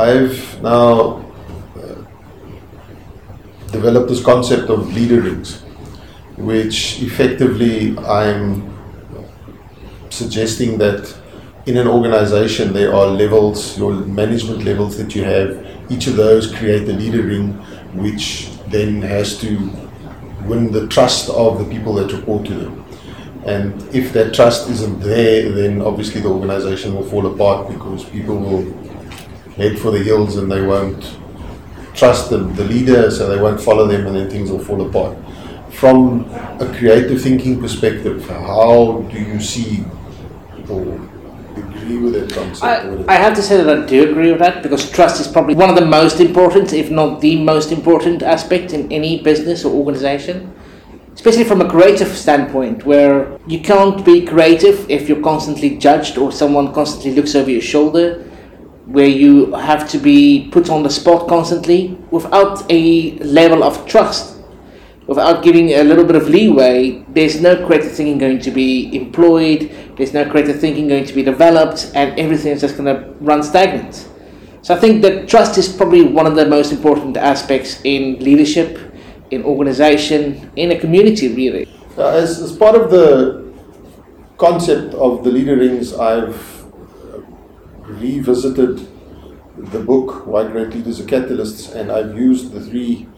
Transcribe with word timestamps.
I've 0.00 0.62
now 0.62 1.22
uh, 1.76 2.02
developed 3.70 4.08
this 4.08 4.24
concept 4.24 4.70
of 4.70 4.94
leader 4.94 5.20
rings, 5.20 5.60
which 6.38 7.02
effectively 7.02 7.98
I'm 7.98 8.74
suggesting 10.08 10.78
that 10.78 11.14
in 11.66 11.76
an 11.76 11.86
organization 11.86 12.72
there 12.72 12.94
are 12.94 13.08
levels, 13.08 13.76
your 13.76 13.92
management 13.92 14.64
levels 14.64 14.96
that 14.96 15.14
you 15.14 15.24
have. 15.24 15.66
Each 15.90 16.06
of 16.06 16.16
those 16.16 16.50
create 16.50 16.88
a 16.88 16.94
leader 16.94 17.22
ring, 17.22 17.52
which 17.92 18.48
then 18.68 19.02
has 19.02 19.38
to 19.40 19.70
win 20.46 20.72
the 20.72 20.86
trust 20.88 21.28
of 21.28 21.58
the 21.58 21.66
people 21.66 21.92
that 21.96 22.10
report 22.10 22.46
to 22.46 22.54
them. 22.54 22.84
And 23.44 23.82
if 23.94 24.14
that 24.14 24.32
trust 24.32 24.70
isn't 24.70 25.00
there, 25.00 25.52
then 25.52 25.82
obviously 25.82 26.22
the 26.22 26.28
organization 26.28 26.94
will 26.94 27.04
fall 27.04 27.26
apart 27.26 27.68
because 27.68 28.04
people 28.04 28.38
will 28.38 28.89
head 29.60 29.78
for 29.78 29.90
the 29.90 30.02
hills 30.02 30.36
and 30.36 30.50
they 30.50 30.62
won't 30.62 31.18
trust 31.94 32.30
the, 32.30 32.38
the 32.38 32.64
leader, 32.64 33.10
so 33.10 33.28
they 33.28 33.40
won't 33.40 33.60
follow 33.60 33.86
them, 33.86 34.06
and 34.06 34.16
then 34.16 34.30
things 34.30 34.50
will 34.50 34.58
fall 34.58 34.80
apart. 34.86 35.16
From 35.72 36.28
a 36.60 36.72
creative 36.78 37.20
thinking 37.20 37.60
perspective, 37.60 38.26
how 38.28 39.06
do 39.10 39.18
you 39.18 39.40
see 39.40 39.84
or 40.68 40.82
agree 41.56 41.96
with 41.98 42.14
that 42.14 42.32
concept? 42.32 43.08
I, 43.08 43.14
I 43.14 43.16
have 43.16 43.34
to 43.34 43.42
say 43.42 43.62
that 43.62 43.68
I 43.68 43.86
do 43.86 44.10
agree 44.10 44.30
with 44.30 44.40
that 44.40 44.62
because 44.62 44.90
trust 44.90 45.20
is 45.20 45.28
probably 45.28 45.54
one 45.54 45.68
of 45.68 45.76
the 45.76 45.84
most 45.84 46.20
important, 46.20 46.72
if 46.72 46.90
not 46.90 47.20
the 47.20 47.42
most 47.42 47.72
important 47.72 48.22
aspect 48.22 48.72
in 48.72 48.90
any 48.90 49.22
business 49.22 49.64
or 49.64 49.72
organization. 49.72 50.52
Especially 51.14 51.44
from 51.44 51.60
a 51.60 51.68
creative 51.68 52.08
standpoint, 52.16 52.86
where 52.86 53.38
you 53.46 53.60
can't 53.60 54.04
be 54.06 54.24
creative 54.24 54.88
if 54.88 55.08
you're 55.08 55.22
constantly 55.22 55.76
judged 55.76 56.16
or 56.16 56.32
someone 56.32 56.72
constantly 56.72 57.12
looks 57.12 57.34
over 57.34 57.50
your 57.50 57.60
shoulder, 57.60 58.24
where 58.92 59.08
you 59.08 59.52
have 59.54 59.88
to 59.90 59.98
be 59.98 60.48
put 60.50 60.68
on 60.68 60.82
the 60.82 60.90
spot 60.90 61.28
constantly 61.28 61.96
without 62.10 62.64
a 62.70 63.12
level 63.18 63.62
of 63.62 63.86
trust 63.86 64.40
without 65.10 65.42
giving 65.42 65.70
a 65.70 65.82
little 65.82 66.04
bit 66.04 66.14
of 66.14 66.28
leeway, 66.28 67.04
there's 67.08 67.40
no 67.40 67.66
creative 67.66 67.90
thinking 67.90 68.16
going 68.16 68.38
to 68.38 68.52
be 68.52 68.94
employed, 68.96 69.68
there's 69.96 70.14
no 70.14 70.24
creative 70.30 70.60
thinking 70.60 70.86
going 70.86 71.04
to 71.04 71.12
be 71.12 71.24
developed, 71.24 71.90
and 71.96 72.16
everything 72.16 72.52
is 72.52 72.60
just 72.60 72.76
going 72.76 72.86
to 72.86 73.10
run 73.14 73.42
stagnant. 73.42 74.08
So 74.62 74.72
I 74.72 74.78
think 74.78 75.02
that 75.02 75.28
trust 75.28 75.58
is 75.58 75.68
probably 75.68 76.04
one 76.04 76.28
of 76.28 76.36
the 76.36 76.46
most 76.46 76.70
important 76.70 77.16
aspects 77.16 77.80
in 77.82 78.20
leadership, 78.20 78.78
in 79.32 79.42
organization, 79.42 80.48
in 80.54 80.70
a 80.70 80.78
community, 80.78 81.34
really. 81.34 81.66
Uh, 81.98 82.10
as, 82.10 82.40
as 82.40 82.56
part 82.56 82.76
of 82.76 82.92
the 82.92 83.52
concept 84.38 84.94
of 84.94 85.24
the 85.24 85.32
leader 85.32 85.56
rings, 85.56 85.92
I've 85.92 86.59
revisited 87.90 88.88
the 89.56 89.80
book 89.80 90.26
Why 90.26 90.46
Great 90.46 90.70
Leaders 90.70 91.00
Are 91.00 91.04
Catalysts, 91.04 91.74
and 91.74 91.90
I've 91.90 92.16
used 92.16 92.52
the 92.52 92.60
three 92.60 93.08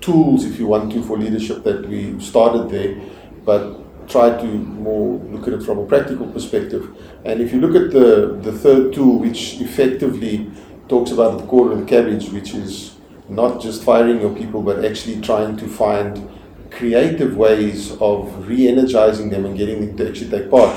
tools, 0.00 0.44
if 0.44 0.58
you 0.58 0.66
want 0.66 0.92
to, 0.92 1.02
for 1.02 1.18
leadership 1.18 1.64
that 1.64 1.88
we 1.88 2.18
started 2.20 2.70
there, 2.70 3.00
but 3.44 4.08
try 4.08 4.30
to 4.30 4.46
more 4.46 5.18
look 5.18 5.46
at 5.46 5.54
it 5.54 5.62
from 5.62 5.78
a 5.78 5.86
practical 5.86 6.26
perspective. 6.26 6.96
And 7.24 7.40
if 7.40 7.52
you 7.52 7.60
look 7.60 7.74
at 7.76 7.92
the, 7.92 8.38
the 8.42 8.52
third 8.52 8.94
tool, 8.94 9.18
which 9.18 9.60
effectively 9.60 10.50
talks 10.88 11.10
about 11.10 11.38
the 11.38 11.46
core 11.46 11.72
of 11.72 11.78
the 11.78 11.84
cabbage, 11.84 12.30
which 12.30 12.54
is 12.54 12.96
not 13.28 13.60
just 13.60 13.84
firing 13.84 14.20
your 14.20 14.34
people, 14.34 14.62
but 14.62 14.84
actually 14.84 15.20
trying 15.20 15.56
to 15.58 15.68
find 15.68 16.28
creative 16.70 17.36
ways 17.36 17.92
of 18.00 18.48
re 18.48 18.68
energizing 18.68 19.30
them 19.30 19.44
and 19.44 19.56
getting 19.56 19.80
them 19.80 19.96
to 19.96 20.08
actually 20.08 20.30
take 20.30 20.50
part. 20.50 20.74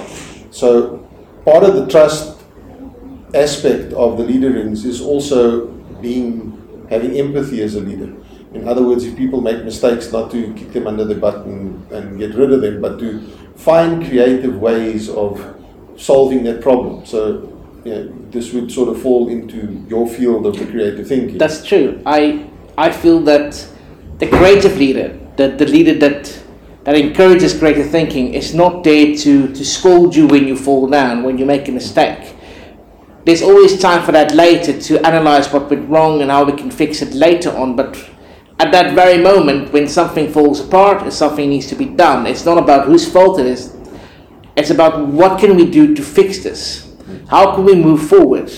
So, 0.52 1.10
part 1.46 1.64
of 1.64 1.76
the 1.76 1.88
trust 1.88 2.41
aspect 3.34 3.94
of 3.94 4.18
the 4.18 4.24
leader 4.24 4.52
rings 4.52 4.86
is 4.86 5.02
also 5.02 5.68
being 6.02 6.58
having 6.90 7.18
empathy 7.18 7.62
as 7.62 7.76
a 7.76 7.80
leader. 7.80 8.14
In 8.54 8.68
other 8.68 8.84
words, 8.84 9.06
if 9.06 9.16
people 9.16 9.40
make 9.40 9.64
mistakes, 9.64 10.12
not 10.12 10.30
to 10.32 10.54
kick 10.54 10.74
them 10.74 10.86
under 10.88 11.06
the 11.06 11.16
butt 11.16 11.46
and, 11.46 12.20
get 12.20 12.36
rid 12.36 12.52
of 12.52 12.62
them, 12.62 12.82
but 12.82 13.00
to 13.00 13.22
find 13.56 14.06
creative 14.06 14.60
ways 14.60 15.08
of 15.08 15.56
solving 15.96 16.44
that 16.44 16.62
problem. 16.62 17.06
So, 17.06 17.48
this 17.84 18.54
would 18.54 18.72
sort 18.72 18.90
of 18.90 19.02
fall 19.02 19.30
into 19.30 19.84
your 19.88 20.08
field 20.08 20.46
of 20.46 20.58
the 20.58 20.66
creative 20.66 21.08
thinking. 21.08 21.38
That's 21.38 21.66
true. 21.66 22.02
I 22.06 22.46
I 22.78 22.92
feel 22.92 23.22
that 23.22 23.68
the 24.20 24.28
creative 24.28 24.78
leader, 24.78 25.18
the, 25.38 25.48
the 25.50 25.66
leader 25.66 25.96
that 26.00 26.40
that 26.84 26.96
encourages 26.96 27.58
creative 27.58 27.90
thinking, 27.90 28.34
is 28.34 28.54
not 28.54 28.84
there 28.84 29.16
to, 29.16 29.54
to 29.54 29.66
scold 29.66 30.16
you 30.16 30.28
when 30.28 30.48
you 30.48 30.56
fall 30.56 30.88
down, 30.88 31.24
when 31.24 31.38
you 31.38 31.46
make 31.46 31.68
a 31.68 31.72
mistake. 31.72 32.36
There's 33.24 33.44
always 33.44 33.80
time 33.80 34.04
for 34.04 34.12
that 34.14 34.34
later 34.34 34.80
to 34.80 35.06
analyze 35.06 35.52
what 35.54 35.70
went 35.70 35.88
wrong 35.90 36.22
and 36.22 36.32
how 36.32 36.44
we 36.44 36.54
can 36.54 36.72
fix 36.72 37.02
it 37.02 37.14
later 37.14 37.56
on, 37.56 37.76
but 37.76 37.96
at 38.60 38.72
that 38.72 38.96
very 38.96 39.22
moment 39.22 39.72
when 39.72 39.88
something 39.88 40.32
falls 40.32 40.60
apart 40.60 41.04
and 41.04 41.14
something 41.14 41.50
needs 41.50 41.68
to 41.68 41.76
be 41.76 41.86
done. 41.86 42.26
It's 42.26 42.46
not 42.46 42.58
about 42.58 42.88
whose 42.88 43.12
fault 43.12 43.40
it 43.40 43.46
is. 43.46 43.76
It's 44.56 44.70
about 44.70 45.08
what 45.08 45.40
can 45.40 45.56
we 45.56 45.70
do 45.70 45.96
to 45.96 46.02
fix 46.04 46.40
this? 46.40 46.96
How 47.30 47.56
can 47.56 47.66
we 47.66 47.76
move 47.76 48.08
forward 48.10 48.52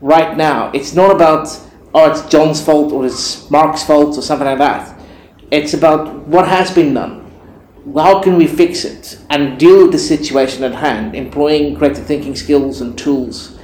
right 0.00 0.36
now? 0.36 0.70
It's 0.72 0.94
not 0.94 1.14
about 1.14 1.48
oh 1.94 2.10
it's 2.10 2.22
John's 2.28 2.62
fault 2.62 2.92
or 2.92 3.06
it's 3.06 3.50
Mark's 3.50 3.82
fault 3.82 4.16
or 4.16 4.22
something 4.22 4.46
like 4.46 4.58
that. 4.58 4.98
It's 5.50 5.74
about 5.74 6.26
what 6.26 6.48
has 6.48 6.70
been 6.70 6.94
done. 6.94 7.19
How 7.94 8.22
can 8.22 8.36
we 8.36 8.46
fix 8.46 8.84
it 8.84 9.18
and 9.30 9.58
deal 9.58 9.82
with 9.82 9.92
the 9.92 9.98
situation 9.98 10.64
at 10.64 10.74
hand, 10.74 11.14
employing 11.14 11.76
creative 11.76 12.06
thinking 12.06 12.36
skills 12.36 12.80
and 12.80 12.96
tools? 12.96 13.58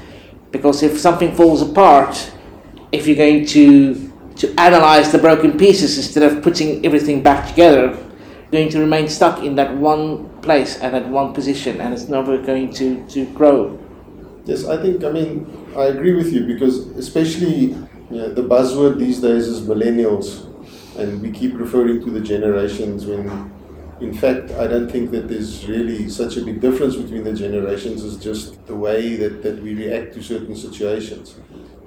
Because 0.51 0.83
if 0.83 0.99
something 0.99 1.35
falls 1.35 1.63
apart, 1.63 2.33
if 2.93 3.07
you're 3.07 3.17
going 3.17 3.47
to 3.47 4.13
to 4.37 4.55
analyze 4.61 5.13
the 5.13 5.19
broken 5.19 5.57
pieces 5.57 5.97
instead 5.97 6.23
of 6.23 6.43
putting 6.43 6.85
everything 6.85 7.23
back 7.23 7.49
together, 7.49 7.87
you're 7.89 8.51
going 8.53 8.69
to 8.69 8.79
remain 8.79 9.09
stuck 9.09 9.43
in 9.43 9.55
that 9.57 9.75
one 9.75 10.29
place 10.41 10.79
and 10.79 10.95
at 10.95 11.09
one 11.09 11.33
position, 11.33 11.81
and 11.81 11.95
it's 11.95 12.09
never 12.09 12.37
going 12.39 12.71
to, 12.75 13.07
to 13.09 13.25
grow. 13.33 13.79
Yes, 14.45 14.67
I 14.67 14.81
think, 14.81 15.05
I 15.05 15.11
mean, 15.11 15.47
I 15.75 15.85
agree 15.85 16.15
with 16.15 16.33
you 16.33 16.47
because, 16.47 16.87
especially 16.99 17.69
the 18.11 18.47
buzzword 18.47 18.99
these 18.99 19.21
days 19.21 19.49
is 19.49 19.63
millennials, 19.63 20.45
and 20.99 21.21
we 21.21 21.31
keep 21.31 21.55
referring 21.55 22.05
to 22.05 22.11
the 22.11 22.21
generations 22.21 23.07
when, 23.07 23.51
in 24.01 24.13
fact, 24.13 24.51
I 24.53 24.67
don't 24.67 24.91
think 24.91 25.11
that 25.13 25.29
there's 25.29 25.67
really 25.67 26.09
such 26.09 26.37
a 26.37 26.45
big 26.45 26.61
difference 26.61 26.97
between 26.97 27.25
the 27.25 27.33
generations, 27.33 28.05
it's 28.05 28.23
just 28.23 28.67
the 28.67 28.75
way 28.75 29.17
that, 29.17 29.43
that 29.43 29.63
we 29.63 29.75
react 29.75 30.15
to 30.15 30.23
certain 30.23 30.55
situations. 30.55 31.37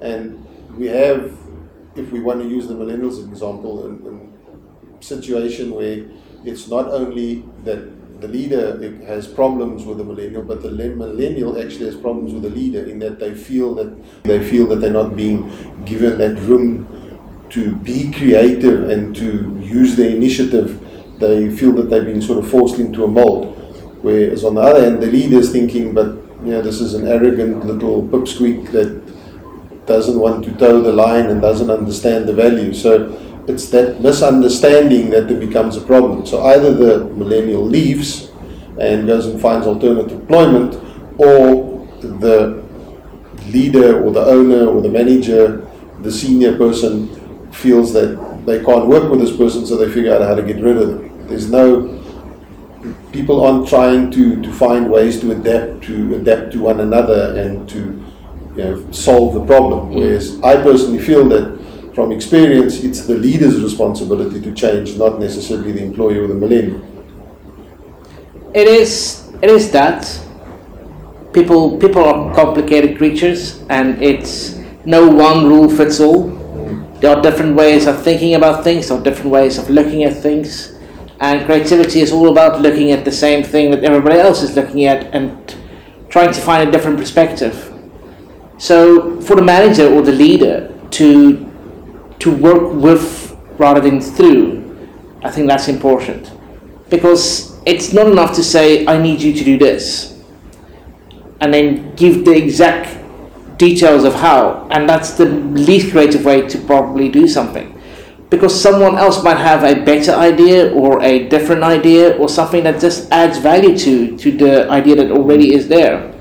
And 0.00 0.44
we 0.76 0.86
have 0.86 1.36
if 1.96 2.12
we 2.12 2.20
want 2.20 2.40
to 2.40 2.48
use 2.48 2.68
the 2.68 2.74
millennials 2.74 3.12
as 3.12 3.18
an 3.24 3.30
example, 3.30 3.72
a 4.98 5.02
situation 5.04 5.72
where 5.72 6.04
it's 6.44 6.68
not 6.68 6.88
only 6.88 7.44
that 7.64 8.20
the 8.20 8.28
leader 8.28 8.78
has 9.06 9.26
problems 9.26 9.84
with 9.84 9.98
the 9.98 10.04
millennial, 10.04 10.42
but 10.42 10.62
the 10.62 10.70
millennial 10.70 11.60
actually 11.60 11.86
has 11.86 11.96
problems 11.96 12.32
with 12.32 12.42
the 12.42 12.50
leader 12.50 12.84
in 12.84 12.98
that 12.98 13.18
they 13.18 13.34
feel 13.34 13.74
that 13.74 14.22
they 14.24 14.42
feel 14.44 14.66
that 14.66 14.76
they're 14.76 14.92
not 14.92 15.16
being 15.16 15.48
given 15.84 16.18
that 16.18 16.38
room 16.42 16.86
to 17.48 17.74
be 17.76 18.12
creative 18.12 18.88
and 18.90 19.16
to 19.16 19.58
use 19.60 19.96
their 19.96 20.10
initiative. 20.10 20.79
They 21.20 21.54
feel 21.54 21.72
that 21.72 21.90
they've 21.90 22.04
been 22.04 22.22
sort 22.22 22.38
of 22.38 22.50
forced 22.50 22.78
into 22.78 23.04
a 23.04 23.08
mold. 23.08 23.56
Whereas 24.02 24.42
on 24.44 24.54
the 24.54 24.62
other 24.62 24.82
hand, 24.82 25.02
the 25.02 25.06
leader 25.06 25.38
is 25.38 25.52
thinking, 25.52 25.92
but 25.92 26.16
you 26.42 26.52
know, 26.52 26.62
this 26.62 26.80
is 26.80 26.94
an 26.94 27.06
arrogant 27.06 27.66
little 27.66 28.02
pipsqueak 28.02 28.72
that 28.72 29.86
doesn't 29.86 30.18
want 30.18 30.44
to 30.44 30.52
toe 30.56 30.80
the 30.80 30.92
line 30.92 31.26
and 31.26 31.42
doesn't 31.42 31.70
understand 31.70 32.26
the 32.26 32.32
value. 32.32 32.72
So 32.72 33.12
it's 33.46 33.68
that 33.70 34.00
misunderstanding 34.00 35.10
that 35.10 35.28
becomes 35.38 35.76
a 35.76 35.82
problem. 35.82 36.24
So 36.24 36.42
either 36.46 36.72
the 36.72 37.04
millennial 37.04 37.64
leaves 37.64 38.30
and 38.80 39.06
goes 39.06 39.26
and 39.26 39.38
finds 39.38 39.66
alternative 39.66 40.20
employment, 40.20 40.74
or 41.18 41.86
the 42.00 42.64
leader 43.48 44.02
or 44.02 44.10
the 44.12 44.24
owner 44.24 44.66
or 44.66 44.80
the 44.80 44.88
manager, 44.88 45.68
the 46.00 46.10
senior 46.10 46.56
person, 46.56 47.08
feels 47.52 47.92
that 47.92 48.16
they 48.46 48.64
can't 48.64 48.86
work 48.86 49.10
with 49.10 49.20
this 49.20 49.36
person, 49.36 49.66
so 49.66 49.76
they 49.76 49.90
figure 49.92 50.14
out 50.14 50.22
how 50.22 50.34
to 50.34 50.42
get 50.42 50.62
rid 50.62 50.76
of 50.76 50.88
them. 50.88 51.26
There's 51.28 51.50
no 51.50 52.00
people 53.12 53.44
aren't 53.44 53.68
trying 53.68 54.10
to, 54.10 54.40
to 54.40 54.52
find 54.52 54.90
ways 54.90 55.20
to 55.20 55.32
adapt 55.32 55.82
to 55.84 56.14
adapt 56.14 56.52
to 56.52 56.60
one 56.60 56.80
another 56.80 57.38
and 57.38 57.68
to 57.68 57.78
you 58.56 58.64
know, 58.64 58.92
solve 58.92 59.34
the 59.34 59.44
problem. 59.44 59.90
Mm. 59.90 59.94
Whereas 59.96 60.40
I 60.42 60.62
personally 60.62 60.98
feel 60.98 61.28
that 61.28 61.60
from 61.94 62.12
experience, 62.12 62.82
it's 62.82 63.06
the 63.06 63.16
leader's 63.16 63.60
responsibility 63.60 64.40
to 64.40 64.54
change, 64.54 64.96
not 64.96 65.18
necessarily 65.18 65.72
the 65.72 65.82
employee 65.82 66.18
or 66.18 66.28
the 66.28 66.34
millennial. 66.34 66.80
It 68.54 68.68
is. 68.68 69.28
It 69.42 69.50
is 69.50 69.70
that 69.72 70.04
people 71.32 71.78
people 71.78 72.04
are 72.04 72.34
complicated 72.34 72.96
creatures, 72.98 73.62
and 73.68 74.02
it's 74.02 74.58
no 74.84 75.08
one 75.08 75.46
rule 75.46 75.68
fits 75.68 76.00
all. 76.00 76.39
There 77.00 77.10
are 77.10 77.22
different 77.22 77.56
ways 77.56 77.86
of 77.86 78.02
thinking 78.02 78.34
about 78.34 78.62
things, 78.62 78.88
there 78.88 78.98
are 78.98 79.02
different 79.02 79.30
ways 79.30 79.56
of 79.56 79.70
looking 79.70 80.04
at 80.04 80.14
things, 80.16 80.78
and 81.18 81.46
creativity 81.46 82.00
is 82.00 82.12
all 82.12 82.30
about 82.30 82.60
looking 82.60 82.92
at 82.92 83.04
the 83.04 83.12
same 83.12 83.42
thing 83.42 83.70
that 83.70 83.84
everybody 83.84 84.18
else 84.18 84.42
is 84.42 84.54
looking 84.54 84.84
at 84.84 85.14
and 85.14 85.56
trying 86.10 86.32
to 86.32 86.40
find 86.40 86.68
a 86.68 86.70
different 86.70 86.98
perspective. 86.98 87.72
So 88.58 89.20
for 89.22 89.34
the 89.36 89.42
manager 89.42 89.88
or 89.90 90.02
the 90.02 90.12
leader 90.12 90.74
to 90.90 91.46
to 92.18 92.30
work 92.36 92.74
with 92.74 93.34
rather 93.56 93.80
than 93.80 93.98
through, 93.98 94.60
I 95.22 95.30
think 95.30 95.48
that's 95.48 95.68
important 95.68 96.30
because 96.90 97.58
it's 97.64 97.94
not 97.94 98.08
enough 98.08 98.34
to 98.34 98.42
say 98.42 98.86
I 98.86 99.00
need 99.00 99.22
you 99.22 99.32
to 99.32 99.44
do 99.44 99.56
this 99.56 100.22
and 101.40 101.54
then 101.54 101.94
give 101.94 102.26
the 102.26 102.32
exact 102.32 102.99
details 103.60 104.04
of 104.04 104.14
how, 104.14 104.66
and 104.70 104.88
that's 104.88 105.10
the 105.12 105.26
least 105.26 105.92
creative 105.92 106.24
way 106.24 106.48
to 106.48 106.58
probably 106.62 107.10
do 107.10 107.28
something. 107.28 107.76
Because 108.30 108.58
someone 108.58 108.96
else 108.96 109.22
might 109.22 109.36
have 109.36 109.64
a 109.64 109.84
better 109.84 110.12
idea 110.12 110.72
or 110.72 111.02
a 111.02 111.28
different 111.28 111.62
idea 111.62 112.16
or 112.16 112.28
something 112.28 112.64
that 112.64 112.80
just 112.80 113.12
adds 113.12 113.36
value 113.38 113.76
to, 113.76 114.16
to 114.16 114.30
the 114.32 114.70
idea 114.70 114.96
that 114.96 115.10
already 115.10 115.52
is 115.52 115.68
there. 115.68 116.14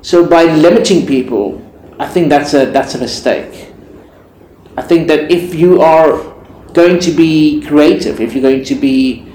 So 0.00 0.26
by 0.26 0.44
limiting 0.44 1.06
people, 1.06 1.60
I 1.98 2.08
think 2.08 2.30
that's 2.30 2.54
a 2.54 2.66
that's 2.66 2.94
a 2.94 2.98
mistake. 2.98 3.68
I 4.76 4.82
think 4.82 5.08
that 5.08 5.30
if 5.30 5.54
you 5.54 5.82
are 5.82 6.10
going 6.72 6.98
to 7.00 7.10
be 7.10 7.60
creative, 7.66 8.20
if 8.20 8.32
you're 8.32 8.42
going 8.50 8.64
to 8.64 8.74
be 8.74 9.26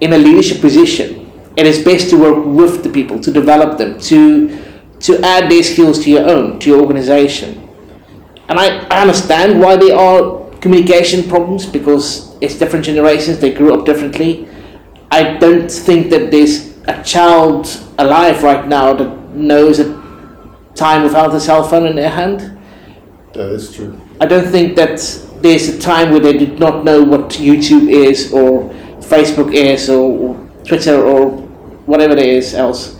in 0.00 0.12
a 0.12 0.18
leadership 0.18 0.60
position, 0.60 1.30
it 1.56 1.66
is 1.66 1.84
best 1.84 2.10
to 2.10 2.16
work 2.18 2.44
with 2.44 2.82
the 2.82 2.90
people, 2.90 3.20
to 3.20 3.30
develop 3.30 3.78
them, 3.78 3.98
to 4.10 4.59
to 5.00 5.20
add 5.22 5.50
their 5.50 5.62
skills 5.62 6.02
to 6.04 6.10
your 6.10 6.28
own, 6.28 6.58
to 6.60 6.70
your 6.70 6.80
organization. 6.80 7.68
And 8.48 8.58
I, 8.58 8.86
I 8.88 9.00
understand 9.00 9.60
why 9.60 9.76
there 9.76 9.96
are 9.96 10.50
communication 10.60 11.28
problems 11.28 11.66
because 11.66 12.36
it's 12.40 12.58
different 12.58 12.84
generations, 12.84 13.38
they 13.38 13.52
grew 13.52 13.74
up 13.74 13.86
differently. 13.86 14.48
I 15.10 15.38
don't 15.38 15.70
think 15.70 16.10
that 16.10 16.30
there's 16.30 16.76
a 16.86 17.02
child 17.02 17.66
alive 17.98 18.42
right 18.42 18.66
now 18.66 18.92
that 18.92 19.34
knows 19.34 19.78
a 19.78 20.00
time 20.74 21.02
without 21.02 21.34
a 21.34 21.40
cell 21.40 21.66
phone 21.66 21.86
in 21.86 21.96
their 21.96 22.10
hand. 22.10 22.58
That 23.32 23.50
is 23.52 23.74
true. 23.74 24.00
I 24.20 24.26
don't 24.26 24.48
think 24.48 24.76
that 24.76 24.98
there's 25.40 25.68
a 25.68 25.78
time 25.80 26.10
where 26.10 26.20
they 26.20 26.36
did 26.36 26.58
not 26.58 26.84
know 26.84 27.02
what 27.02 27.30
YouTube 27.30 27.90
is 27.90 28.32
or 28.32 28.68
Facebook 29.00 29.54
is 29.54 29.88
or 29.88 30.36
Twitter 30.64 31.02
or 31.02 31.30
whatever 31.86 32.12
it 32.12 32.26
is 32.26 32.54
else 32.54 32.99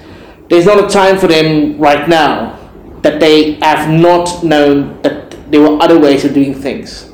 there's 0.50 0.66
not 0.66 0.84
a 0.84 0.88
time 0.88 1.16
for 1.16 1.28
them 1.28 1.78
right 1.78 2.08
now 2.08 2.58
that 3.02 3.20
they 3.20 3.52
have 3.60 3.88
not 3.88 4.42
known 4.42 5.00
that 5.02 5.30
there 5.50 5.60
were 5.60 5.80
other 5.80 5.98
ways 5.98 6.24
of 6.24 6.34
doing 6.34 6.54
things. 6.54 7.10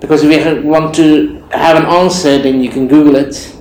Because 0.00 0.24
if 0.24 0.44
you 0.44 0.68
want 0.68 0.94
to 0.96 1.40
have 1.52 1.76
an 1.76 1.86
answer, 1.86 2.42
then 2.42 2.60
you 2.60 2.68
can 2.68 2.88
Google 2.88 3.14
it, 3.14 3.56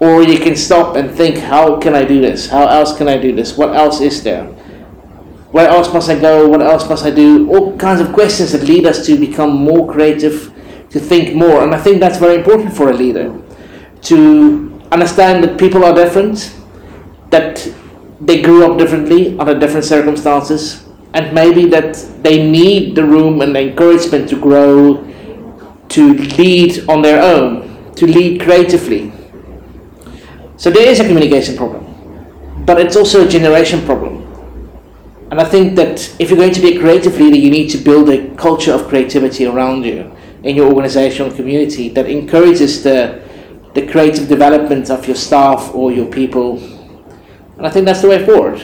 or 0.00 0.22
you 0.22 0.38
can 0.38 0.54
stop 0.54 0.96
and 0.96 1.10
think, 1.10 1.38
how 1.38 1.78
can 1.80 1.94
I 1.94 2.04
do 2.04 2.20
this? 2.20 2.46
How 2.48 2.68
else 2.68 2.96
can 2.96 3.08
I 3.08 3.16
do 3.16 3.34
this? 3.34 3.56
What 3.56 3.74
else 3.74 4.02
is 4.02 4.22
there? 4.22 4.44
Where 5.52 5.68
else 5.68 5.92
must 5.92 6.10
I 6.10 6.20
go? 6.20 6.46
What 6.46 6.60
else 6.60 6.86
must 6.88 7.06
I 7.06 7.10
do? 7.10 7.50
All 7.50 7.76
kinds 7.78 8.00
of 8.00 8.12
questions 8.12 8.52
that 8.52 8.64
lead 8.64 8.84
us 8.84 9.06
to 9.06 9.18
become 9.18 9.50
more 9.56 9.90
creative, 9.90 10.52
to 10.90 11.00
think 11.00 11.34
more. 11.34 11.64
And 11.64 11.74
I 11.74 11.78
think 11.78 12.00
that's 12.00 12.18
very 12.18 12.36
important 12.36 12.76
for 12.76 12.90
a 12.90 12.92
leader 12.92 13.34
to 14.02 14.80
understand 14.92 15.42
that 15.42 15.58
people 15.58 15.84
are 15.84 15.94
different, 15.94 16.54
that 17.30 17.66
they 18.20 18.42
grew 18.42 18.70
up 18.70 18.78
differently 18.78 19.38
under 19.38 19.58
different 19.58 19.84
circumstances, 19.84 20.86
and 21.14 21.34
maybe 21.34 21.66
that 21.66 21.94
they 22.22 22.48
need 22.48 22.94
the 22.94 23.04
room 23.04 23.40
and 23.40 23.54
the 23.54 23.60
encouragement 23.60 24.28
to 24.28 24.40
grow, 24.40 25.02
to 25.88 26.14
lead 26.14 26.88
on 26.88 27.02
their 27.02 27.22
own, 27.22 27.94
to 27.94 28.06
lead 28.06 28.40
creatively. 28.40 29.12
So 30.56 30.70
there 30.70 30.86
is 30.86 31.00
a 31.00 31.06
communication 31.06 31.56
problem, 31.56 32.64
but 32.66 32.78
it's 32.80 32.96
also 32.96 33.26
a 33.26 33.28
generation 33.28 33.84
problem. 33.86 34.26
And 35.30 35.40
I 35.40 35.44
think 35.44 35.76
that 35.76 36.14
if 36.18 36.28
you're 36.28 36.38
going 36.38 36.52
to 36.52 36.60
be 36.60 36.76
a 36.76 36.80
creative 36.80 37.18
leader, 37.18 37.36
you 37.36 37.50
need 37.50 37.70
to 37.70 37.78
build 37.78 38.10
a 38.10 38.34
culture 38.34 38.72
of 38.72 38.88
creativity 38.88 39.46
around 39.46 39.84
you 39.84 40.14
in 40.42 40.56
your 40.56 40.66
organizational 40.66 41.30
community 41.30 41.88
that 41.90 42.06
encourages 42.06 42.82
the, 42.82 43.22
the 43.74 43.86
creative 43.86 44.28
development 44.28 44.90
of 44.90 45.06
your 45.06 45.16
staff 45.16 45.72
or 45.74 45.92
your 45.92 46.06
people 46.06 46.58
and 47.60 47.66
I 47.66 47.70
think 47.70 47.84
that's 47.84 48.00
the 48.00 48.08
way 48.08 48.24
forward. 48.24 48.58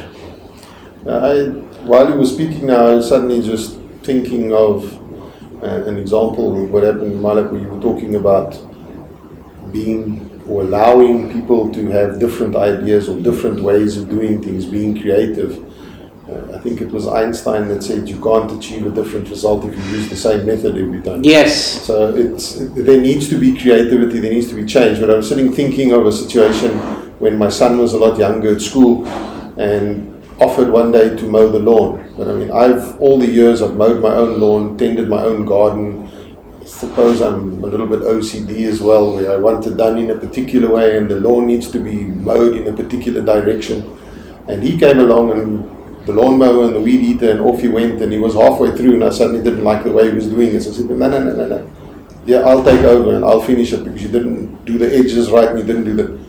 I, 1.07 1.49
while 1.85 2.09
you 2.09 2.15
were 2.15 2.25
speaking 2.25 2.65
now, 2.69 2.87
I 2.87 2.95
was 2.95 3.07
suddenly 3.07 3.43
just 3.43 3.79
thinking 4.03 4.55
of 4.55 4.91
uh, 5.63 5.85
an 5.85 5.99
example 5.99 6.65
of 6.65 6.71
what 6.71 6.83
happened 6.83 7.13
in 7.13 7.21
Malak 7.21 7.53
where 7.53 7.61
you 7.61 7.69
were 7.69 7.83
talking 7.83 8.15
about 8.15 8.59
being 9.71 10.43
or 10.49 10.63
allowing 10.63 11.31
people 11.31 11.71
to 11.75 11.89
have 11.89 12.19
different 12.19 12.57
ideas 12.57 13.11
or 13.11 13.21
different 13.21 13.61
ways 13.61 13.99
of 13.99 14.09
doing 14.09 14.43
things, 14.43 14.65
being 14.65 14.99
creative. 14.99 15.63
Uh, 16.27 16.57
I 16.57 16.59
think 16.61 16.81
it 16.81 16.91
was 16.91 17.07
Einstein 17.07 17.69
that 17.69 17.83
said 17.83 18.09
you 18.09 18.19
can't 18.19 18.51
achieve 18.51 18.87
a 18.87 18.91
different 18.91 19.29
result 19.29 19.67
if 19.67 19.77
you 19.77 19.85
use 19.99 20.09
the 20.09 20.17
same 20.17 20.47
method 20.47 20.79
every 20.79 21.03
time. 21.03 21.23
Yes. 21.23 21.83
So 21.83 22.15
it's 22.17 22.55
there 22.71 22.99
needs 22.99 23.29
to 23.29 23.39
be 23.39 23.59
creativity, 23.59 24.21
there 24.21 24.33
needs 24.33 24.49
to 24.49 24.55
be 24.55 24.65
change. 24.65 25.01
But 25.01 25.11
I 25.11 25.17
was 25.17 25.29
sitting 25.29 25.53
thinking 25.53 25.93
of 25.93 26.07
a 26.07 26.13
situation 26.13 27.06
when 27.19 27.39
my 27.39 27.49
son 27.49 27.79
was 27.79 27.93
a 27.93 27.99
lot 27.99 28.19
younger 28.19 28.55
at 28.55 28.61
school 28.61 29.07
and 29.59 30.13
offered 30.39 30.69
one 30.69 30.93
day 30.93 31.17
to 31.17 31.25
mow 31.25 31.49
the 31.49 31.59
lawn. 31.59 32.13
But 32.17 32.29
I 32.29 32.33
mean, 32.33 32.51
I've 32.51 33.01
all 33.01 33.19
the 33.19 33.27
years 33.27 33.63
I've 33.63 33.77
mowed 33.77 34.03
my 34.03 34.15
own 34.15 34.41
lawn, 34.41 34.77
tended 34.77 35.09
my 35.09 35.23
own 35.23 35.45
garden. 35.47 36.11
Suppose 36.65 37.21
I'm 37.21 37.63
a 37.63 37.67
little 37.67 37.87
bit 37.87 38.01
OCD 38.01 38.67
as 38.67 38.81
well, 38.81 39.15
where 39.15 39.33
I 39.33 39.37
want 39.37 39.67
it 39.67 39.77
done 39.77 39.99
in 39.99 40.11
a 40.11 40.19
particular 40.19 40.69
way 40.75 40.99
and 40.99 41.09
the 41.09 41.21
lawn 41.21 41.47
needs 41.47 41.71
to 41.71 41.79
be 41.79 42.05
mowed 42.05 42.57
in 42.57 42.67
a 42.67 42.77
particular 42.77 43.23
direction. 43.23 43.97
And 44.49 44.63
he 44.63 44.79
came 44.79 44.99
along 44.99 45.33
and 45.33 45.77
the 46.07 46.13
lawnmower 46.13 46.65
and 46.65 46.75
the 46.77 46.81
weed 46.81 47.01
eater, 47.01 47.31
and 47.33 47.41
off 47.41 47.61
he 47.61 47.69
went. 47.69 48.01
And 48.01 48.13
he 48.13 48.19
was 48.19 48.35
halfway 48.35 48.77
through, 48.77 48.95
and 48.95 49.05
I 49.05 49.11
suddenly 49.11 49.43
didn't 49.43 49.65
like 49.65 49.83
the 49.83 49.91
way 49.91 50.09
he 50.09 50.15
was 50.15 50.29
doing 50.29 50.55
it. 50.55 50.61
So 50.61 50.71
I 50.71 50.75
said, 50.75 50.87
No, 50.91 50.97
no, 50.97 51.23
no, 51.23 51.33
no, 51.35 51.49
no. 51.49 51.71
Yeah, 52.27 52.39
I'll 52.39 52.65
take 52.65 52.81
over 52.81 53.15
and 53.15 53.25
I'll 53.25 53.41
finish 53.41 53.73
it 53.73 53.85
because 53.85 54.03
you 54.03 54.09
didn't 54.09 54.65
do 54.65 54.79
the 54.79 54.93
edges 54.93 55.31
right 55.31 55.49
and 55.49 55.59
you 55.59 55.65
didn't 55.65 55.85
do 55.85 55.95
the 55.95 56.26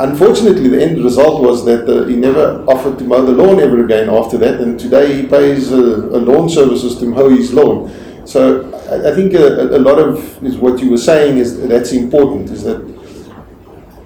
Unfortunately, 0.00 0.68
the 0.68 0.82
end 0.82 1.04
result 1.04 1.40
was 1.40 1.64
that 1.66 1.88
uh, 1.88 2.04
he 2.06 2.16
never 2.16 2.64
offered 2.66 2.98
to 2.98 3.04
mow 3.04 3.24
the 3.24 3.30
lawn 3.30 3.60
ever 3.60 3.84
again 3.84 4.10
after 4.10 4.36
that, 4.38 4.60
and 4.60 4.78
today 4.78 5.22
he 5.22 5.26
pays 5.26 5.72
uh, 5.72 5.76
a 5.76 6.18
lawn 6.18 6.48
services 6.48 6.98
to 6.98 7.06
mow 7.06 7.28
his 7.28 7.52
lawn. 7.52 7.92
So 8.26 8.72
I, 8.90 9.12
I 9.12 9.14
think 9.14 9.34
a, 9.34 9.76
a, 9.76 9.78
lot 9.78 10.00
of 10.00 10.42
is 10.42 10.56
what 10.56 10.80
you 10.80 10.90
were 10.90 10.98
saying 10.98 11.38
is 11.38 11.68
that's 11.68 11.92
important. 11.92 12.50
Is 12.50 12.64
that, 12.64 12.80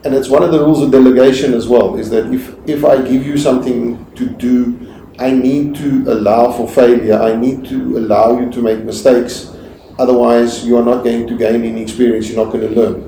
and 0.04 0.14
it's 0.14 0.28
one 0.28 0.42
of 0.42 0.52
the 0.52 0.58
rules 0.58 0.82
of 0.82 0.90
delegation 0.90 1.54
as 1.54 1.68
well. 1.68 1.96
Is 1.96 2.10
that 2.10 2.26
if 2.34 2.54
if 2.68 2.84
I 2.84 3.00
give 3.00 3.24
you 3.26 3.38
something 3.38 4.04
to 4.16 4.26
do, 4.28 4.76
I 5.18 5.30
need 5.30 5.74
to 5.76 6.04
allow 6.12 6.52
for 6.52 6.68
failure. 6.68 7.18
I 7.18 7.34
need 7.34 7.64
to 7.70 7.96
allow 7.96 8.38
you 8.38 8.50
to 8.52 8.60
make 8.60 8.84
mistakes. 8.84 9.56
Otherwise, 9.98 10.66
you 10.66 10.76
are 10.76 10.84
not 10.84 11.02
going 11.02 11.26
to 11.28 11.38
gain 11.38 11.64
any 11.64 11.80
experience. 11.80 12.28
You're 12.28 12.44
not 12.44 12.52
going 12.52 12.68
to 12.68 12.74
learn. 12.78 13.07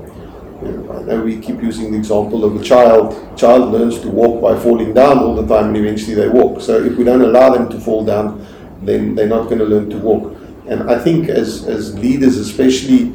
I 0.62 1.02
know 1.02 1.22
we 1.24 1.40
keep 1.40 1.62
using 1.62 1.92
the 1.92 1.98
example 1.98 2.44
of 2.44 2.60
a 2.60 2.62
child. 2.62 3.36
Child 3.36 3.72
learns 3.72 3.98
to 4.00 4.10
walk 4.10 4.42
by 4.42 4.58
falling 4.58 4.92
down 4.92 5.18
all 5.18 5.34
the 5.34 5.46
time, 5.46 5.68
and 5.68 5.76
eventually 5.76 6.14
they 6.14 6.28
walk. 6.28 6.60
So 6.60 6.82
if 6.82 6.96
we 6.96 7.04
don't 7.04 7.22
allow 7.22 7.50
them 7.50 7.70
to 7.70 7.80
fall 7.80 8.04
down, 8.04 8.46
then 8.82 9.14
they're 9.14 9.26
not 9.26 9.44
going 9.44 9.58
to 9.58 9.64
learn 9.64 9.88
to 9.90 9.98
walk. 9.98 10.36
And 10.66 10.90
I 10.90 10.98
think 10.98 11.28
as 11.28 11.64
as 11.66 11.98
leaders, 11.98 12.36
especially 12.36 13.12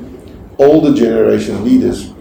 older 0.57 0.93
generation 0.93 1.63
leaders, 1.63 2.13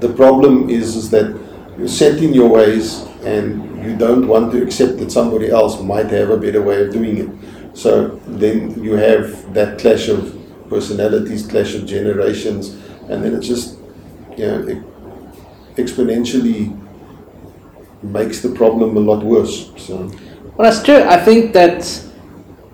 the 0.00 0.12
problem 0.12 0.68
is, 0.68 0.96
is 0.96 1.10
that 1.10 1.34
you're 1.78 1.88
set 1.88 2.22
in 2.22 2.34
your 2.34 2.48
ways 2.48 3.02
and 3.24 3.82
you 3.84 3.96
don't 3.96 4.28
want 4.28 4.52
to 4.52 4.62
accept 4.62 4.98
that 4.98 5.10
somebody 5.10 5.50
else 5.50 5.80
might 5.80 6.10
have 6.10 6.30
a 6.30 6.36
better 6.36 6.62
way 6.62 6.82
of 6.82 6.92
doing 6.92 7.16
it. 7.18 7.76
So 7.76 8.20
then 8.26 8.82
you 8.82 8.92
have 8.92 9.54
that 9.54 9.78
clash 9.78 10.08
of 10.08 10.36
personalities, 10.68 11.46
clash 11.46 11.74
of 11.74 11.86
generations, 11.86 12.74
and 13.08 13.22
then 13.24 13.34
it's 13.34 13.46
just 13.46 13.73
know, 14.38 14.84
exponentially 15.76 16.80
makes 18.02 18.40
the 18.40 18.50
problem 18.50 18.96
a 18.96 19.00
lot 19.00 19.24
worse. 19.24 19.72
So. 19.76 19.96
Well, 20.56 20.70
that's 20.70 20.82
true. 20.82 21.02
I 21.02 21.18
think 21.18 21.52
that 21.52 21.84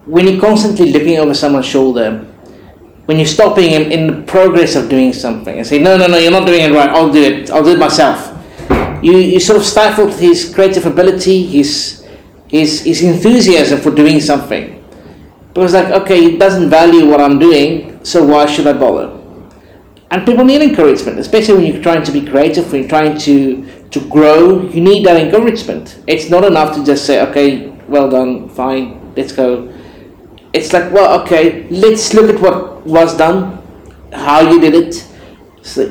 when 0.06 0.26
you're 0.26 0.40
constantly 0.40 0.92
looking 0.92 1.18
over 1.18 1.34
someone's 1.34 1.66
shoulder, 1.66 2.26
when 3.06 3.16
you're 3.16 3.26
stopping 3.26 3.70
him 3.70 3.90
in 3.90 4.06
the 4.06 4.22
progress 4.22 4.76
of 4.76 4.88
doing 4.88 5.12
something 5.12 5.58
and 5.58 5.66
say, 5.66 5.78
no, 5.78 5.96
no, 5.96 6.06
no, 6.06 6.18
you're 6.18 6.30
not 6.30 6.46
doing 6.46 6.60
it 6.60 6.72
right, 6.72 6.90
I'll 6.90 7.12
do 7.12 7.22
it, 7.22 7.50
I'll 7.50 7.64
do 7.64 7.72
it 7.72 7.78
myself. 7.78 8.36
You, 9.02 9.16
you 9.16 9.40
sort 9.40 9.58
of 9.58 9.64
stifled 9.64 10.14
his 10.14 10.52
creative 10.54 10.84
ability, 10.86 11.46
his, 11.46 12.06
his, 12.48 12.82
his 12.82 13.02
enthusiasm 13.02 13.80
for 13.80 13.90
doing 13.90 14.20
something. 14.20 14.84
Because 15.52 15.74
like, 15.74 15.86
okay, 16.02 16.30
he 16.30 16.38
doesn't 16.38 16.70
value 16.70 17.08
what 17.08 17.20
I'm 17.20 17.38
doing, 17.38 18.04
so 18.04 18.24
why 18.24 18.46
should 18.46 18.66
I 18.66 18.74
bother? 18.74 19.19
And 20.10 20.26
people 20.26 20.44
need 20.44 20.60
encouragement, 20.60 21.20
especially 21.20 21.54
when 21.54 21.72
you're 21.72 21.82
trying 21.82 22.02
to 22.02 22.10
be 22.10 22.22
creative, 22.22 22.72
when 22.72 22.82
you're 22.82 22.88
trying 22.88 23.16
to, 23.18 23.64
to 23.90 24.08
grow, 24.08 24.62
you 24.62 24.80
need 24.80 25.06
that 25.06 25.16
encouragement. 25.16 26.02
It's 26.08 26.28
not 26.28 26.44
enough 26.44 26.74
to 26.76 26.84
just 26.84 27.06
say, 27.06 27.20
okay, 27.28 27.68
well 27.86 28.10
done, 28.10 28.48
fine, 28.48 29.14
let's 29.16 29.32
go. 29.32 29.72
It's 30.52 30.72
like, 30.72 30.92
well, 30.92 31.22
okay, 31.22 31.68
let's 31.70 32.12
look 32.12 32.34
at 32.34 32.40
what 32.40 32.84
was 32.84 33.16
done, 33.16 33.62
how 34.12 34.40
you 34.40 34.60
did 34.60 34.74
it. 34.74 35.06
So 35.62 35.82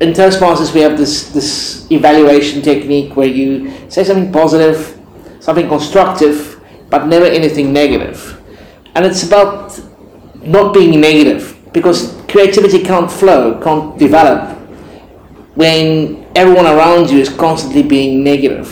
in 0.00 0.12
Toastmasters, 0.12 0.72
we 0.72 0.80
have 0.82 0.96
this, 0.96 1.30
this 1.32 1.90
evaluation 1.90 2.62
technique 2.62 3.16
where 3.16 3.26
you 3.26 3.72
say 3.88 4.04
something 4.04 4.32
positive, 4.32 4.96
something 5.40 5.66
constructive, 5.66 6.60
but 6.88 7.06
never 7.06 7.26
anything 7.26 7.72
negative. 7.72 8.40
And 8.94 9.04
it's 9.04 9.24
about 9.24 9.80
not 10.36 10.72
being 10.72 11.00
negative 11.00 11.56
because 11.72 12.19
creativity 12.30 12.82
can't 12.82 13.10
flow, 13.10 13.60
can't 13.60 13.98
develop 13.98 14.56
when 15.56 16.26
everyone 16.36 16.66
around 16.66 17.10
you 17.10 17.18
is 17.18 17.28
constantly 17.28 17.82
being 17.82 18.22
negative. 18.22 18.70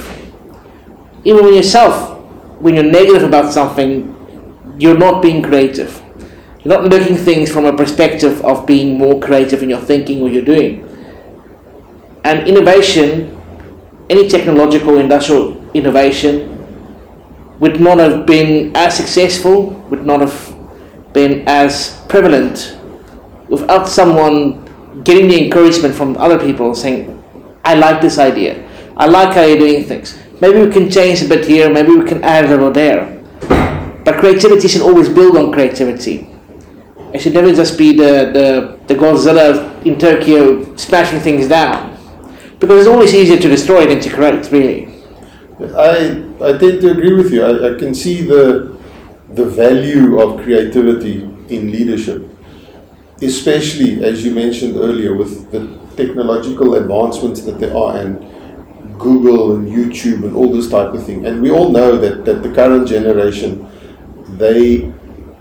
Even 1.24 1.44
when 1.44 1.54
yourself, 1.54 2.18
when 2.60 2.74
you're 2.74 2.84
negative 2.84 3.24
about 3.24 3.52
something, 3.52 4.14
you're 4.78 4.96
not 4.96 5.20
being 5.20 5.42
creative. 5.42 6.02
You're 6.62 6.80
not 6.80 6.84
looking 6.90 7.16
things 7.16 7.50
from 7.50 7.64
a 7.66 7.76
perspective 7.76 8.40
of 8.44 8.66
being 8.66 8.96
more 8.96 9.20
creative 9.20 9.62
in 9.62 9.70
your 9.70 9.80
thinking 9.80 10.22
or 10.22 10.28
you're 10.28 10.44
doing. 10.44 10.84
And 12.24 12.46
innovation, 12.46 13.36
any 14.08 14.28
technological 14.28 14.98
industrial 14.98 15.70
innovation, 15.72 16.54
would 17.58 17.80
not 17.80 17.98
have 17.98 18.24
been 18.24 18.74
as 18.76 18.96
successful, 18.96 19.70
would 19.90 20.06
not 20.06 20.20
have 20.20 20.56
been 21.12 21.42
as 21.48 22.00
prevalent 22.08 22.77
without 23.48 23.88
someone 23.88 24.64
getting 25.04 25.28
the 25.28 25.44
encouragement 25.44 25.94
from 25.94 26.16
other 26.16 26.38
people 26.38 26.74
saying, 26.74 27.14
I 27.64 27.74
like 27.74 28.00
this 28.00 28.18
idea. 28.18 28.66
I 28.96 29.06
like 29.06 29.34
how 29.34 29.42
you're 29.42 29.58
doing 29.58 29.84
things. 29.84 30.18
Maybe 30.40 30.64
we 30.64 30.72
can 30.72 30.90
change 30.90 31.22
a 31.22 31.28
bit 31.28 31.44
here, 31.44 31.72
maybe 31.72 31.90
we 31.96 32.04
can 32.04 32.22
add 32.24 32.46
a 32.46 32.48
little 32.48 32.70
there. 32.70 33.22
But 34.04 34.18
creativity 34.18 34.68
should 34.68 34.82
always 34.82 35.08
build 35.08 35.36
on 35.36 35.52
creativity. 35.52 36.28
It 37.12 37.20
should 37.20 37.34
never 37.34 37.52
just 37.54 37.78
be 37.78 37.96
the, 37.96 38.30
the, 38.32 38.78
the 38.86 38.94
Godzilla 38.94 39.84
in 39.84 39.98
Tokyo 39.98 40.76
smashing 40.76 41.20
things 41.20 41.48
down. 41.48 41.96
Because 42.58 42.80
it's 42.80 42.88
always 42.88 43.14
easier 43.14 43.38
to 43.38 43.48
destroy 43.48 43.86
than 43.86 44.00
to 44.00 44.10
create, 44.10 44.50
really. 44.50 44.88
I, 45.60 46.22
I 46.40 46.58
tend 46.58 46.80
to 46.82 46.90
agree 46.90 47.14
with 47.14 47.32
you. 47.32 47.44
I, 47.44 47.74
I 47.74 47.78
can 47.78 47.94
see 47.94 48.22
the, 48.22 48.78
the 49.30 49.44
value 49.44 50.20
of 50.20 50.42
creativity 50.42 51.22
in 51.48 51.70
leadership, 51.70 52.28
especially 53.20 54.04
as 54.04 54.24
you 54.24 54.30
mentioned 54.32 54.76
earlier 54.76 55.14
with 55.14 55.50
the 55.50 55.78
technological 55.96 56.74
advancements 56.74 57.42
that 57.42 57.58
there 57.58 57.76
are 57.76 57.98
and 57.98 58.20
Google 58.98 59.56
and 59.56 59.68
YouTube 59.68 60.24
and 60.24 60.36
all 60.36 60.52
this 60.52 60.68
type 60.68 60.92
of 60.92 61.04
thing. 61.04 61.26
And 61.26 61.42
we 61.42 61.50
all 61.50 61.70
know 61.70 61.96
that, 61.96 62.24
that 62.24 62.42
the 62.42 62.52
current 62.52 62.88
generation, 62.88 63.68
they 64.36 64.92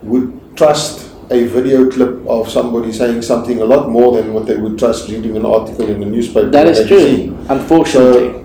would 0.04 0.56
trust 0.56 1.12
a 1.30 1.46
video 1.46 1.90
clip 1.90 2.26
of 2.28 2.50
somebody 2.50 2.92
saying 2.92 3.22
something 3.22 3.62
a 3.62 3.66
lot 3.66 3.90
more 3.90 4.16
than 4.16 4.34
what 4.34 4.46
they 4.46 4.56
would 4.56 4.80
trust 4.80 5.10
reading 5.10 5.36
an 5.36 5.46
article 5.46 5.88
in 5.90 6.00
the 6.00 6.06
newspaper. 6.06 6.50
That 6.50 6.68
is 6.68 6.88
true, 6.88 7.38
unfortunately. 7.50 8.32
So 8.32 8.44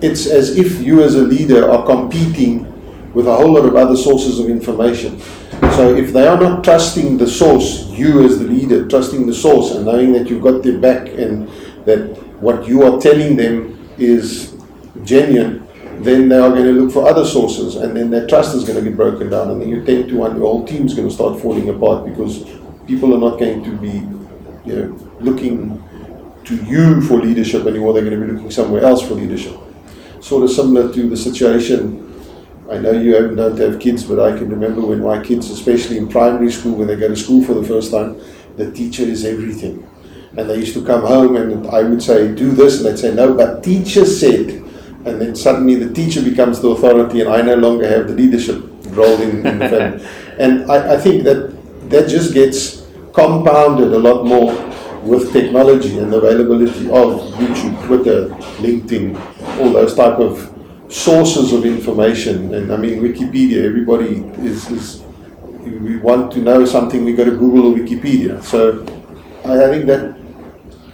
it's 0.00 0.26
as 0.26 0.56
if 0.56 0.80
you 0.80 1.02
as 1.02 1.14
a 1.14 1.22
leader 1.22 1.70
are 1.70 1.84
competing 1.84 2.66
with 3.18 3.26
a 3.26 3.34
whole 3.34 3.52
lot 3.52 3.64
of 3.64 3.74
other 3.74 3.96
sources 3.96 4.38
of 4.38 4.48
information. 4.48 5.18
So 5.74 5.92
if 5.96 6.12
they 6.12 6.28
are 6.28 6.38
not 6.38 6.62
trusting 6.62 7.18
the 7.18 7.26
source, 7.26 7.88
you 7.88 8.24
as 8.24 8.38
the 8.38 8.44
leader, 8.44 8.86
trusting 8.86 9.26
the 9.26 9.34
source 9.34 9.72
and 9.72 9.84
knowing 9.86 10.12
that 10.12 10.30
you've 10.30 10.40
got 10.40 10.62
their 10.62 10.78
back 10.78 11.08
and 11.08 11.48
that 11.84 12.16
what 12.40 12.68
you 12.68 12.84
are 12.84 13.00
telling 13.00 13.34
them 13.34 13.90
is 13.98 14.54
genuine, 15.02 15.66
then 15.98 16.28
they 16.28 16.38
are 16.38 16.50
going 16.50 16.66
to 16.66 16.70
look 16.70 16.92
for 16.92 17.08
other 17.08 17.24
sources, 17.24 17.74
and 17.74 17.96
then 17.96 18.08
their 18.08 18.24
trust 18.28 18.54
is 18.54 18.62
going 18.62 18.78
to 18.78 18.88
get 18.88 18.96
broken 18.96 19.28
down, 19.28 19.50
and 19.50 19.60
then 19.60 19.68
you 19.68 19.84
tend 19.84 20.08
to 20.10 20.18
one, 20.18 20.36
your 20.36 20.46
whole 20.46 20.64
team's 20.64 20.94
going 20.94 21.08
to 21.08 21.12
start 21.12 21.40
falling 21.40 21.68
apart 21.70 22.06
because 22.06 22.44
people 22.86 23.12
are 23.16 23.18
not 23.18 23.36
going 23.40 23.64
to 23.64 23.72
be, 23.78 23.94
you 24.64 24.76
know, 24.76 25.16
looking 25.18 25.82
to 26.44 26.54
you 26.66 27.00
for 27.02 27.18
leadership 27.20 27.66
anymore. 27.66 27.92
They're 27.94 28.04
going 28.04 28.20
to 28.20 28.26
be 28.26 28.32
looking 28.32 28.52
somewhere 28.52 28.84
else 28.84 29.02
for 29.02 29.14
leadership. 29.14 29.58
Sort 30.20 30.44
of 30.44 30.52
similar 30.52 30.92
to 30.92 31.08
the 31.08 31.16
situation. 31.16 32.07
I 32.70 32.78
know 32.78 32.92
you 32.92 33.14
haven't 33.14 33.36
don't 33.36 33.58
have 33.58 33.80
kids, 33.80 34.04
but 34.04 34.20
I 34.20 34.36
can 34.36 34.50
remember 34.50 34.82
when 34.82 35.02
my 35.02 35.22
kids, 35.22 35.50
especially 35.50 35.96
in 35.96 36.08
primary 36.08 36.52
school, 36.52 36.74
when 36.74 36.88
they 36.88 36.96
go 36.96 37.08
to 37.08 37.16
school 37.16 37.42
for 37.44 37.54
the 37.54 37.64
first 37.64 37.90
time, 37.90 38.20
the 38.56 38.70
teacher 38.72 39.04
is 39.04 39.24
everything. 39.24 39.88
And 40.36 40.50
they 40.50 40.56
used 40.56 40.74
to 40.74 40.84
come 40.84 41.02
home 41.02 41.36
and 41.36 41.66
I 41.68 41.82
would 41.82 42.02
say, 42.02 42.34
do 42.34 42.52
this, 42.52 42.76
and 42.76 42.86
they'd 42.86 42.98
say, 42.98 43.14
no, 43.14 43.34
but 43.34 43.64
teacher 43.64 44.04
said 44.04 44.68
and 45.04 45.20
then 45.20 45.34
suddenly 45.34 45.76
the 45.76 45.92
teacher 45.94 46.22
becomes 46.22 46.60
the 46.60 46.68
authority 46.68 47.20
and 47.20 47.30
I 47.30 47.40
no 47.40 47.54
longer 47.54 47.88
have 47.88 48.08
the 48.08 48.14
leadership 48.14 48.62
role 48.88 49.20
in, 49.20 49.46
in 49.46 49.58
the 49.58 49.68
family. 49.68 50.06
And 50.38 50.70
I, 50.70 50.94
I 50.94 50.96
think 50.98 51.24
that 51.24 51.50
that 51.90 52.08
just 52.08 52.32
gets 52.32 52.86
compounded 53.12 53.92
a 53.92 53.98
lot 53.98 54.24
more 54.24 54.52
with 55.02 55.32
technology 55.32 55.98
and 55.98 56.12
the 56.12 56.18
availability 56.18 56.86
of 56.90 57.22
YouTube, 57.34 57.86
Twitter, 57.86 58.28
LinkedIn, 58.62 59.18
all 59.58 59.72
those 59.72 59.96
type 59.96 60.18
of 60.20 60.54
sources 60.88 61.52
of 61.52 61.64
information. 61.64 62.54
And 62.54 62.72
I 62.72 62.76
mean, 62.76 63.00
Wikipedia, 63.02 63.64
everybody 63.64 64.24
is, 64.44 64.70
is 64.70 65.02
we 65.60 65.98
want 65.98 66.32
to 66.32 66.40
know 66.40 66.64
something, 66.64 67.04
we 67.04 67.14
go 67.14 67.24
to 67.24 67.32
Google 67.32 67.72
or 67.72 67.76
Wikipedia. 67.76 68.42
So 68.42 68.84
I, 69.44 69.64
I 69.64 69.68
think 69.68 69.86
that 69.86 70.16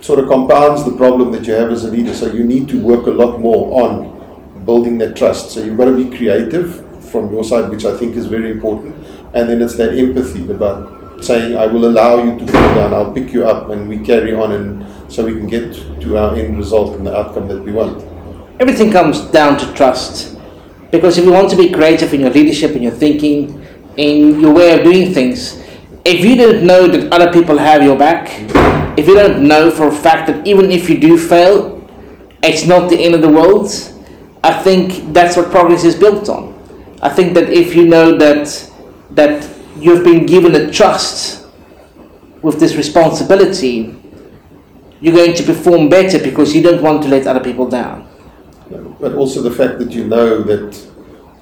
sort 0.00 0.18
of 0.18 0.28
compounds 0.28 0.84
the 0.84 0.96
problem 0.96 1.32
that 1.32 1.46
you 1.46 1.54
have 1.54 1.70
as 1.70 1.84
a 1.84 1.90
leader. 1.90 2.14
So 2.14 2.32
you 2.32 2.44
need 2.44 2.68
to 2.68 2.82
work 2.82 3.06
a 3.06 3.10
lot 3.10 3.40
more 3.40 3.82
on 3.82 4.64
building 4.64 4.98
that 4.98 5.16
trust. 5.16 5.50
So 5.50 5.62
you've 5.62 5.76
got 5.76 5.86
to 5.86 5.96
be 5.96 6.16
creative 6.16 6.80
from 7.10 7.32
your 7.32 7.44
side, 7.44 7.70
which 7.70 7.84
I 7.84 7.96
think 7.96 8.16
is 8.16 8.26
very 8.26 8.50
important. 8.50 8.96
And 9.34 9.48
then 9.48 9.62
it's 9.62 9.76
that 9.76 9.96
empathy 9.96 10.50
about 10.50 11.24
saying, 11.24 11.56
I 11.56 11.66
will 11.66 11.86
allow 11.86 12.22
you 12.22 12.38
to 12.38 12.46
fall 12.46 12.74
down, 12.74 12.92
I'll 12.92 13.12
pick 13.12 13.32
you 13.32 13.46
up, 13.46 13.70
and 13.70 13.88
we 13.88 13.98
carry 13.98 14.34
on, 14.34 14.52
and 14.52 15.12
so 15.12 15.24
we 15.24 15.32
can 15.32 15.46
get 15.46 15.72
to 16.02 16.18
our 16.18 16.34
end 16.34 16.58
result 16.58 16.96
and 16.96 17.06
the 17.06 17.16
outcome 17.16 17.48
that 17.48 17.62
we 17.62 17.72
want. 17.72 18.13
Everything 18.60 18.92
comes 18.92 19.20
down 19.32 19.58
to 19.58 19.72
trust. 19.74 20.36
Because 20.90 21.18
if 21.18 21.24
you 21.24 21.32
want 21.32 21.50
to 21.50 21.56
be 21.56 21.72
creative 21.72 22.14
in 22.14 22.20
your 22.20 22.30
leadership, 22.30 22.76
in 22.76 22.82
your 22.82 22.92
thinking, 22.92 23.66
in 23.96 24.40
your 24.40 24.54
way 24.54 24.78
of 24.78 24.84
doing 24.84 25.12
things, 25.12 25.60
if 26.04 26.24
you 26.24 26.36
don't 26.36 26.64
know 26.64 26.86
that 26.86 27.12
other 27.12 27.32
people 27.32 27.58
have 27.58 27.82
your 27.82 27.98
back, 27.98 28.28
if 28.96 29.08
you 29.08 29.14
don't 29.14 29.46
know 29.46 29.70
for 29.70 29.88
a 29.88 29.92
fact 29.92 30.28
that 30.28 30.46
even 30.46 30.70
if 30.70 30.88
you 30.88 30.98
do 30.98 31.18
fail, 31.18 31.82
it's 32.42 32.66
not 32.66 32.90
the 32.90 32.96
end 32.96 33.14
of 33.14 33.22
the 33.22 33.28
world, 33.28 33.70
I 34.44 34.52
think 34.62 35.12
that's 35.12 35.36
what 35.36 35.50
progress 35.50 35.82
is 35.84 35.96
built 35.96 36.28
on. 36.28 36.52
I 37.02 37.08
think 37.08 37.34
that 37.34 37.50
if 37.50 37.74
you 37.74 37.86
know 37.88 38.16
that 38.18 38.70
that 39.10 39.48
you've 39.78 40.04
been 40.04 40.26
given 40.26 40.54
a 40.54 40.70
trust 40.70 41.46
with 42.42 42.60
this 42.60 42.76
responsibility, 42.76 43.96
you're 45.00 45.14
going 45.14 45.34
to 45.34 45.42
perform 45.42 45.88
better 45.88 46.18
because 46.18 46.54
you 46.54 46.62
don't 46.62 46.82
want 46.82 47.02
to 47.02 47.08
let 47.08 47.26
other 47.26 47.40
people 47.40 47.68
down. 47.68 48.08
But 48.70 49.14
also 49.14 49.42
the 49.42 49.50
fact 49.50 49.78
that 49.78 49.92
you 49.92 50.04
know 50.04 50.42
that, 50.42 50.86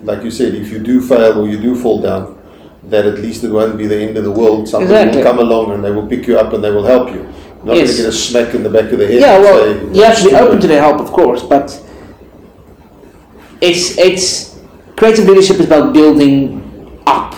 like 0.02 0.23
you 0.25 0.31
said, 0.31 0.55
if 0.55 0.71
you 0.71 0.79
do 0.81 1.00
fail 1.00 1.41
or 1.41 1.49
you 1.49 1.59
do 1.61 1.75
fall 1.76 2.00
down, 2.00 2.38
that 2.85 3.07
at 3.07 3.19
least 3.21 3.45
it 3.45 3.50
won't 3.50 3.79
be 3.79 3.87
the 3.87 3.97
end 3.97 4.17
of 4.17 4.25
the 4.25 4.31
world. 4.31 4.69
Somebody 4.69 4.93
Exactly. 4.93 5.23
will 5.23 5.31
come 5.31 5.38
along 5.38 5.73
and 5.73 5.85
they 5.85 5.91
will 5.93 6.07
pick 6.07 6.26
you 6.26 6.37
up 6.38 6.52
and 6.52 6.62
they 6.64 6.71
will 6.71 6.85
help 6.85 7.11
you. 7.12 7.23
Not 7.64 7.76
Yes. 7.76 7.87
going 7.91 7.97
to 7.97 8.02
get 8.02 8.09
a 8.09 8.12
smack 8.12 8.55
in 8.55 8.62
the 8.64 8.71
back 8.71 8.91
of 8.91 8.99
the 8.99 9.07
head. 9.07 9.21
Yeah, 9.21 9.38
well, 9.38 9.59
say, 9.61 9.95
you 9.97 10.02
have 10.02 10.19
to 10.19 10.29
be 10.31 10.35
open 10.35 10.61
to 10.61 10.67
their 10.67 10.81
help, 10.81 11.00
of 11.00 11.12
course, 11.12 11.45
but 11.45 11.81
it's 13.61 13.97
it's 13.99 14.59
creative 14.97 15.26
leadership 15.29 15.61
is 15.61 15.67
about 15.67 15.93
building 15.93 16.61
up, 17.07 17.37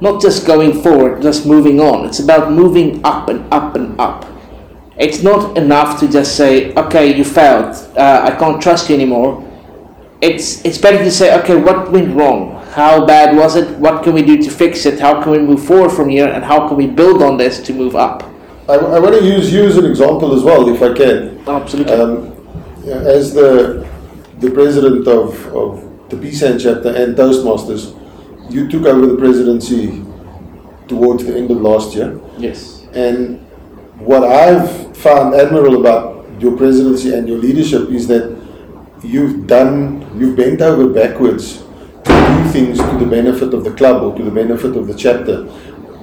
not 0.00 0.20
just 0.20 0.46
going 0.46 0.82
forward, 0.82 1.22
just 1.22 1.46
moving 1.46 1.78
on. 1.80 2.06
It's 2.06 2.18
about 2.18 2.50
moving 2.50 3.00
up 3.04 3.28
and 3.28 3.44
up 3.52 3.76
and 3.76 3.94
up. 4.00 4.24
It's 5.04 5.22
not 5.22 5.58
enough 5.58 5.98
to 6.00 6.06
just 6.08 6.36
say, 6.36 6.72
"Okay, 6.82 7.06
you 7.18 7.24
failed. 7.24 7.74
Uh, 7.96 8.28
I 8.28 8.30
can't 8.40 8.60
trust 8.62 8.88
you 8.88 8.94
anymore." 8.94 9.30
It's 10.20 10.64
it's 10.64 10.78
better 10.78 10.98
to 10.98 11.10
say, 11.10 11.36
"Okay, 11.40 11.56
what 11.56 11.90
went 11.90 12.14
wrong? 12.16 12.40
How 12.80 13.04
bad 13.04 13.36
was 13.36 13.56
it? 13.56 13.68
What 13.78 14.02
can 14.04 14.12
we 14.18 14.22
do 14.22 14.36
to 14.46 14.50
fix 14.50 14.86
it? 14.86 15.00
How 15.00 15.20
can 15.22 15.32
we 15.32 15.38
move 15.38 15.62
forward 15.70 15.90
from 15.90 16.08
here? 16.08 16.28
And 16.34 16.44
how 16.44 16.68
can 16.68 16.76
we 16.76 16.86
build 16.86 17.22
on 17.22 17.36
this 17.36 17.58
to 17.66 17.72
move 17.72 17.96
up?" 17.96 18.22
I, 18.68 18.74
I 18.74 18.98
want 19.00 19.14
to 19.18 19.24
use 19.24 19.52
you 19.52 19.64
as 19.66 19.76
an 19.76 19.86
example 19.86 20.34
as 20.36 20.42
well, 20.44 20.68
if 20.74 20.80
I 20.82 20.92
can. 20.94 21.40
Absolutely. 21.48 21.92
Um, 21.92 22.32
as 23.16 23.34
the 23.34 23.84
the 24.38 24.50
president 24.50 25.08
of, 25.08 25.46
of 25.62 25.82
the 26.10 26.16
PSAN 26.16 26.60
chapter 26.60 26.90
and 26.90 27.16
Toastmasters, 27.16 27.82
you 28.50 28.68
took 28.68 28.84
over 28.86 29.06
the 29.06 29.16
presidency 29.16 30.02
towards 30.86 31.24
the 31.24 31.36
end 31.36 31.50
of 31.50 31.58
last 31.60 31.94
year. 31.96 32.20
yes. 32.38 32.86
And 32.94 33.41
what 34.04 34.24
I've 34.24 34.96
found 34.96 35.34
admirable 35.34 35.80
about 35.80 36.40
your 36.40 36.56
presidency 36.56 37.14
and 37.14 37.28
your 37.28 37.38
leadership 37.38 37.88
is 37.90 38.08
that 38.08 38.36
you've 39.02 39.46
done, 39.46 40.06
you've 40.18 40.36
bent 40.36 40.60
over 40.60 40.92
backwards 40.92 41.58
to 42.04 42.10
do 42.10 42.50
things 42.50 42.78
to 42.78 42.98
the 42.98 43.06
benefit 43.06 43.54
of 43.54 43.64
the 43.64 43.72
club 43.72 44.02
or 44.02 44.16
to 44.16 44.22
the 44.22 44.30
benefit 44.30 44.76
of 44.76 44.86
the 44.86 44.94
chapter. 44.94 45.48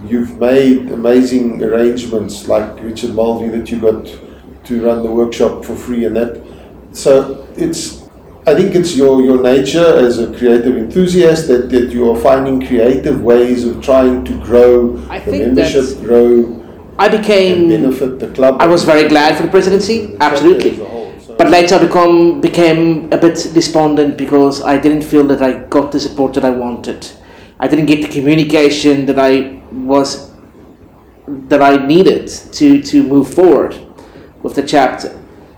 You've 0.06 0.40
made 0.40 0.92
amazing 0.92 1.62
arrangements 1.62 2.48
like 2.48 2.82
Richard 2.82 3.14
Mulvey 3.14 3.50
that 3.50 3.70
you 3.70 3.80
got 3.80 4.06
to 4.66 4.86
run 4.86 5.04
the 5.04 5.12
workshop 5.12 5.66
for 5.66 5.76
free 5.76 6.06
and 6.06 6.16
that. 6.16 6.42
So 6.94 7.48
it's, 7.58 8.04
I 8.48 8.56
think 8.56 8.76
it's 8.76 8.96
your, 8.96 9.22
your 9.22 9.42
nature 9.42 9.98
as 9.98 10.20
a 10.20 10.28
creative 10.38 10.78
enthusiast 10.78 11.48
that, 11.50 11.70
that 11.70 11.92
you 11.92 12.10
are 12.12 12.20
finding 12.20 12.66
creative 12.66 13.22
ways 13.22 13.66
of 13.66 13.82
trying 13.84 14.24
to 14.24 14.42
grow 14.42 14.98
I 15.10 15.20
the 15.20 15.32
membership, 15.32 16.00
grow 16.00 16.59
I 17.00 17.08
became 17.08 17.70
benefit 17.70 18.20
the 18.20 18.28
club. 18.28 18.58
I 18.60 18.68
was 18.68 18.84
very 18.84 19.08
glad 19.08 19.38
for 19.38 19.44
the 19.44 19.50
presidency, 19.50 20.18
absolutely. 20.20 20.76
Whole, 20.76 21.14
so- 21.26 21.36
but 21.38 21.50
later 21.50 21.76
I 21.76 21.80
become 21.88 22.42
became 22.42 22.82
a 23.14 23.18
bit 23.18 23.36
despondent 23.54 24.18
because 24.18 24.62
I 24.62 24.78
didn't 24.78 25.04
feel 25.04 25.24
that 25.28 25.42
I 25.42 25.52
got 25.70 25.92
the 25.94 26.00
support 26.00 26.34
that 26.34 26.44
I 26.44 26.50
wanted. 26.50 27.08
I 27.60 27.68
didn't 27.70 27.86
get 27.86 28.02
the 28.02 28.10
communication 28.10 29.06
that 29.06 29.18
I 29.18 29.62
was 29.72 30.30
that 31.52 31.62
I 31.62 31.86
needed 31.86 32.28
to 32.60 32.82
to 32.82 33.04
move 33.04 33.34
forward 33.34 33.76
with 34.44 34.56
the 34.56 34.64
chapter. 34.64 35.16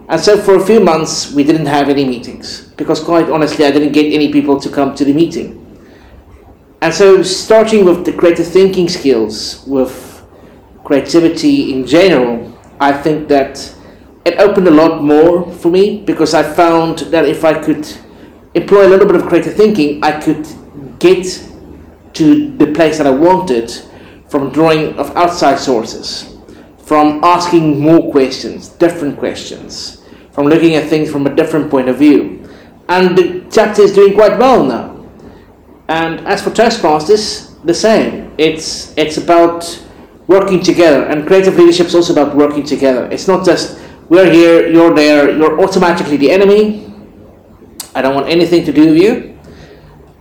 And 0.10 0.20
so 0.20 0.38
for 0.38 0.56
a 0.58 0.66
few 0.66 0.80
months 0.80 1.34
we 1.34 1.44
didn't 1.44 1.68
have 1.68 1.88
any 1.90 2.06
meetings 2.06 2.48
because 2.78 3.00
quite 3.00 3.30
honestly 3.30 3.66
I 3.66 3.72
didn't 3.72 3.94
get 3.94 4.14
any 4.14 4.32
people 4.32 4.60
to 4.60 4.70
come 4.70 4.94
to 4.96 5.06
the 5.06 5.14
meeting. 5.14 5.58
And 6.82 6.94
so 6.94 7.24
starting 7.24 7.86
with 7.86 8.06
the 8.06 8.14
creative 8.14 8.48
thinking 8.48 8.90
skills 8.90 9.64
with 9.66 10.11
creativity 10.84 11.74
in 11.74 11.86
general, 11.86 12.58
I 12.80 12.94
think 12.94 13.28
that 13.30 13.74
it 14.26 14.40
opened 14.40 14.68
a 14.68 14.72
lot 14.72 15.04
more 15.04 15.52
for 15.52 15.70
me 15.72 16.02
because 16.02 16.34
I 16.34 16.44
found 16.44 17.00
that 17.12 17.26
if 17.26 17.44
I 17.44 17.54
could 17.54 17.88
employ 18.54 18.88
a 18.88 18.90
little 18.90 19.08
bit 19.08 19.16
of 19.16 19.26
creative 19.28 19.56
thinking, 19.56 20.04
I 20.04 20.20
could 20.20 20.48
get 21.00 21.26
to 22.14 22.56
the 22.58 22.68
place 22.68 22.98
that 22.98 23.08
I 23.08 23.12
wanted 23.12 23.72
from 24.28 24.52
drawing 24.52 24.94
of 24.98 25.16
outside 25.16 25.60
sources, 25.60 26.38
from 26.78 27.24
asking 27.24 27.80
more 27.80 28.12
questions, 28.12 28.70
different 28.70 29.18
questions, 29.18 30.04
from 30.32 30.48
looking 30.48 30.76
at 30.76 30.90
things 30.90 31.12
from 31.12 31.28
a 31.28 31.36
different 31.36 31.70
point 31.70 31.90
of 31.90 31.98
view. 31.98 32.50
And 32.88 33.18
the 33.18 33.46
chapter 33.52 33.82
is 33.82 33.94
doing 33.94 34.14
quite 34.14 34.38
well 34.38 34.64
now. 34.64 35.06
And 35.88 36.26
as 36.28 36.42
for 36.42 36.52
Toastmasters, 36.52 37.52
the 37.64 37.74
same. 37.74 38.34
It's 38.38 38.94
it's 38.98 39.18
about 39.18 39.64
working 40.32 40.64
together, 40.64 41.04
and 41.12 41.28
creative 41.28 41.58
leadership 41.60 41.88
is 41.88 41.96
also 41.96 42.14
about 42.14 42.36
working 42.36 42.64
together. 42.64 43.04
It's 43.12 43.28
not 43.28 43.46
just 43.46 43.80
we're 44.08 44.32
here, 44.32 44.68
you're 44.68 44.94
there, 44.96 45.30
you're 45.36 45.60
automatically 45.60 46.18
the 46.18 46.32
enemy. 46.32 46.88
I 47.94 48.02
don't 48.02 48.16
want 48.16 48.28
anything 48.28 48.64
to 48.66 48.72
do 48.72 48.88
with 48.92 48.98
you. 49.04 49.38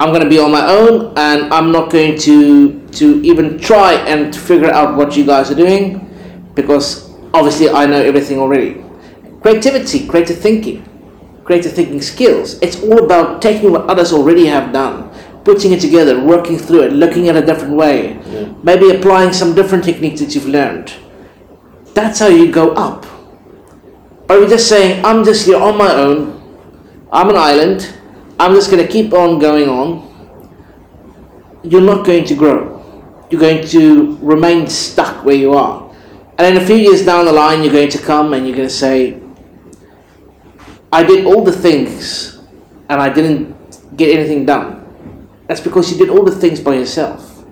I'm 0.00 0.10
going 0.10 0.22
to 0.22 0.28
be 0.28 0.38
on 0.38 0.50
my 0.50 0.66
own, 0.66 1.12
and 1.16 1.52
I'm 1.54 1.70
not 1.70 1.90
going 1.92 2.18
to 2.26 2.80
to 3.00 3.22
even 3.22 3.58
try 3.58 3.94
and 4.10 4.34
figure 4.34 4.70
out 4.70 4.96
what 4.96 5.16
you 5.16 5.24
guys 5.24 5.50
are 5.50 5.54
doing, 5.54 6.08
because 6.54 7.10
obviously 7.32 7.68
I 7.70 7.86
know 7.86 8.00
everything 8.02 8.38
already. 8.38 8.82
Creativity, 9.42 10.06
creative 10.06 10.38
thinking, 10.38 10.82
creative 11.44 11.72
thinking 11.72 12.02
skills. 12.02 12.58
It's 12.62 12.82
all 12.82 13.04
about 13.04 13.42
taking 13.42 13.70
what 13.70 13.86
others 13.86 14.12
already 14.12 14.46
have 14.46 14.72
done, 14.72 15.09
putting 15.44 15.72
it 15.72 15.80
together, 15.80 16.20
working 16.22 16.58
through 16.58 16.82
it, 16.82 16.92
looking 16.92 17.28
at 17.28 17.36
a 17.36 17.44
different 17.44 17.74
way, 17.74 18.18
Yeah. 18.32 18.46
maybe 18.62 18.90
applying 18.90 19.32
some 19.32 19.54
different 19.54 19.84
techniques 19.84 20.20
that 20.20 20.34
you've 20.34 20.48
learned. 20.48 20.92
That's 21.94 22.18
how 22.18 22.28
you 22.28 22.50
go 22.52 22.72
up. 22.72 23.06
Or 24.28 24.36
you're 24.36 24.48
just 24.48 24.68
saying, 24.68 25.04
I'm 25.04 25.24
just 25.24 25.46
here 25.46 25.56
on 25.58 25.76
my 25.76 25.92
own, 25.92 26.40
I'm 27.12 27.28
an 27.30 27.36
island, 27.36 27.92
I'm 28.38 28.54
just 28.54 28.70
going 28.70 28.84
to 28.86 28.90
keep 28.90 29.12
on 29.12 29.38
going 29.38 29.68
on, 29.68 30.08
you're 31.62 31.80
not 31.80 32.06
going 32.06 32.24
to 32.24 32.34
grow. 32.34 32.76
You're 33.30 33.40
going 33.40 33.66
to 33.68 34.16
remain 34.22 34.66
stuck 34.66 35.24
where 35.24 35.34
you 35.36 35.52
are. 35.54 35.88
And 36.38 36.56
then 36.56 36.56
a 36.62 36.66
few 36.66 36.76
years 36.76 37.04
down 37.04 37.26
the 37.26 37.32
line, 37.32 37.62
you're 37.62 37.72
going 37.72 37.90
to 37.90 37.98
come 37.98 38.32
and 38.32 38.46
you're 38.46 38.56
going 38.56 38.68
to 38.68 38.74
say, 38.74 39.20
I 40.92 41.04
did 41.04 41.26
all 41.26 41.44
the 41.44 41.52
things 41.52 42.38
and 42.88 43.00
I 43.00 43.08
didn't 43.08 43.96
get 43.96 44.16
anything 44.16 44.46
done. 44.46 44.79
That's 45.50 45.60
because 45.60 45.90
you 45.90 45.98
did 45.98 46.10
all 46.10 46.22
the 46.22 46.30
things 46.30 46.60
by 46.60 46.74
yourself. 46.74 47.44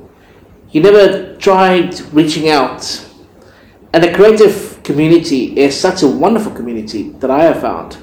You 0.71 0.81
never 0.81 1.35
tried 1.39 2.01
reaching 2.13 2.49
out. 2.49 3.05
And 3.93 4.05
the 4.05 4.15
creative 4.15 4.81
community 4.85 5.59
is 5.59 5.77
such 5.77 6.05
a 6.05 6.07
wonderful 6.07 6.53
community 6.53 7.11
that 7.19 7.29
I 7.29 7.43
have 7.43 7.61
found. 7.61 7.99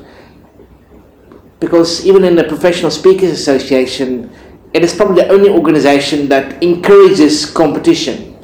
Because 1.62 2.06
even 2.06 2.26
in 2.26 2.36
the 2.36 2.44
Professional 2.44 2.92
Speakers 2.92 3.32
Association, 3.32 4.30
it 4.74 4.84
is 4.84 4.94
probably 4.94 5.22
the 5.22 5.30
only 5.30 5.50
organization 5.50 6.28
that 6.28 6.62
encourages 6.62 7.46
competition. 7.46 8.38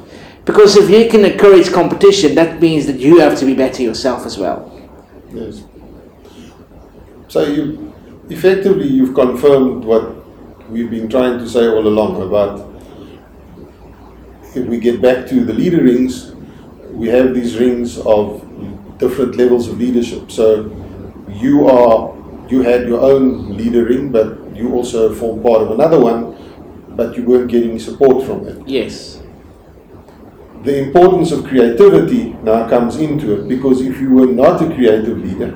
Because 0.46 0.78
if 0.78 0.88
you 0.88 1.10
can 1.10 1.22
encourage 1.22 1.70
competition, 1.70 2.34
that 2.34 2.62
means 2.62 2.86
that 2.86 2.98
you 2.98 3.18
have 3.18 3.38
to 3.40 3.44
be 3.44 3.52
better 3.52 3.82
yourself 3.82 4.24
as 4.24 4.38
well. 4.38 4.72
Yes. 5.30 5.64
So 7.28 7.44
you 7.44 7.92
effectively 8.30 8.86
you've 8.86 9.14
confirmed 9.14 9.84
what 9.84 10.21
we've 10.72 10.90
been 10.90 11.08
trying 11.08 11.38
to 11.38 11.48
say 11.48 11.68
all 11.68 11.86
along 11.86 12.22
about 12.22 12.68
if 14.56 14.66
we 14.66 14.78
get 14.78 15.00
back 15.00 15.26
to 15.28 15.44
the 15.44 15.52
leader 15.52 15.82
rings, 15.82 16.32
we 16.90 17.08
have 17.08 17.34
these 17.34 17.58
rings 17.58 17.98
of 17.98 18.42
different 18.98 19.36
levels 19.36 19.68
of 19.68 19.78
leadership. 19.78 20.30
So 20.30 20.70
you 21.28 21.68
are 21.68 22.14
you 22.48 22.62
had 22.62 22.86
your 22.86 23.00
own 23.00 23.56
leader 23.56 23.84
ring, 23.84 24.10
but 24.12 24.54
you 24.54 24.74
also 24.74 25.14
formed 25.14 25.42
part 25.42 25.62
of 25.62 25.70
another 25.70 25.98
one, 25.98 26.36
but 26.96 27.16
you 27.16 27.24
weren't 27.24 27.50
getting 27.50 27.78
support 27.78 28.26
from 28.26 28.46
it. 28.46 28.66
Yes. 28.68 29.18
the 30.64 30.78
importance 30.78 31.32
of 31.32 31.42
creativity 31.44 32.34
now 32.44 32.68
comes 32.68 32.96
into 32.96 33.34
it 33.34 33.48
because 33.48 33.80
if 33.80 34.00
you 34.00 34.10
were 34.10 34.28
not 34.28 34.62
a 34.62 34.66
creative 34.74 35.18
leader, 35.18 35.50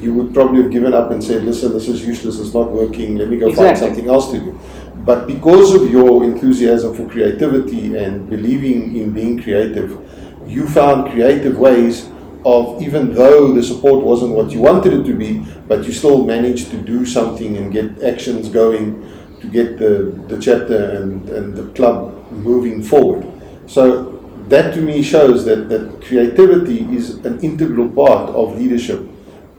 you 0.00 0.14
would 0.14 0.32
probably 0.32 0.62
have 0.62 0.70
given 0.70 0.94
up 0.94 1.10
and 1.10 1.22
said, 1.22 1.44
listen, 1.44 1.72
this 1.72 1.88
is 1.88 2.06
useless, 2.06 2.38
it's 2.38 2.54
not 2.54 2.70
working, 2.70 3.16
let 3.16 3.28
me 3.28 3.38
go 3.38 3.52
find 3.52 3.76
something 3.76 4.08
else 4.08 4.30
to 4.30 4.38
do. 4.38 4.60
But 5.04 5.26
because 5.26 5.74
of 5.74 5.90
your 5.90 6.24
enthusiasm 6.24 6.94
for 6.94 7.08
creativity 7.08 7.96
and 7.96 8.28
believing 8.28 8.96
in 8.96 9.12
being 9.12 9.42
creative, 9.42 9.98
you 10.46 10.68
found 10.68 11.10
creative 11.12 11.58
ways 11.58 12.08
of, 12.44 12.82
even 12.82 13.14
though 13.14 13.52
the 13.52 13.62
support 13.62 14.04
wasn't 14.04 14.32
what 14.32 14.50
you 14.50 14.60
wanted 14.60 14.92
it 14.92 15.04
to 15.04 15.14
be, 15.14 15.38
but 15.68 15.84
you 15.84 15.92
still 15.92 16.24
managed 16.24 16.70
to 16.70 16.76
do 16.76 17.04
something 17.04 17.56
and 17.56 17.72
get 17.72 18.02
actions 18.02 18.48
going 18.48 19.00
to 19.40 19.46
get 19.48 19.78
the, 19.78 20.12
the 20.28 20.40
chapter 20.40 20.90
and, 20.90 21.28
and 21.30 21.54
the 21.54 21.66
club 21.72 22.30
moving 22.30 22.82
forward. 22.82 23.26
So 23.66 24.20
that 24.48 24.74
to 24.74 24.80
me 24.80 25.02
shows 25.02 25.44
that, 25.44 25.68
that 25.68 26.02
creativity 26.02 26.80
is 26.94 27.10
an 27.24 27.40
integral 27.40 27.88
part 27.88 28.30
of 28.30 28.58
leadership, 28.58 29.08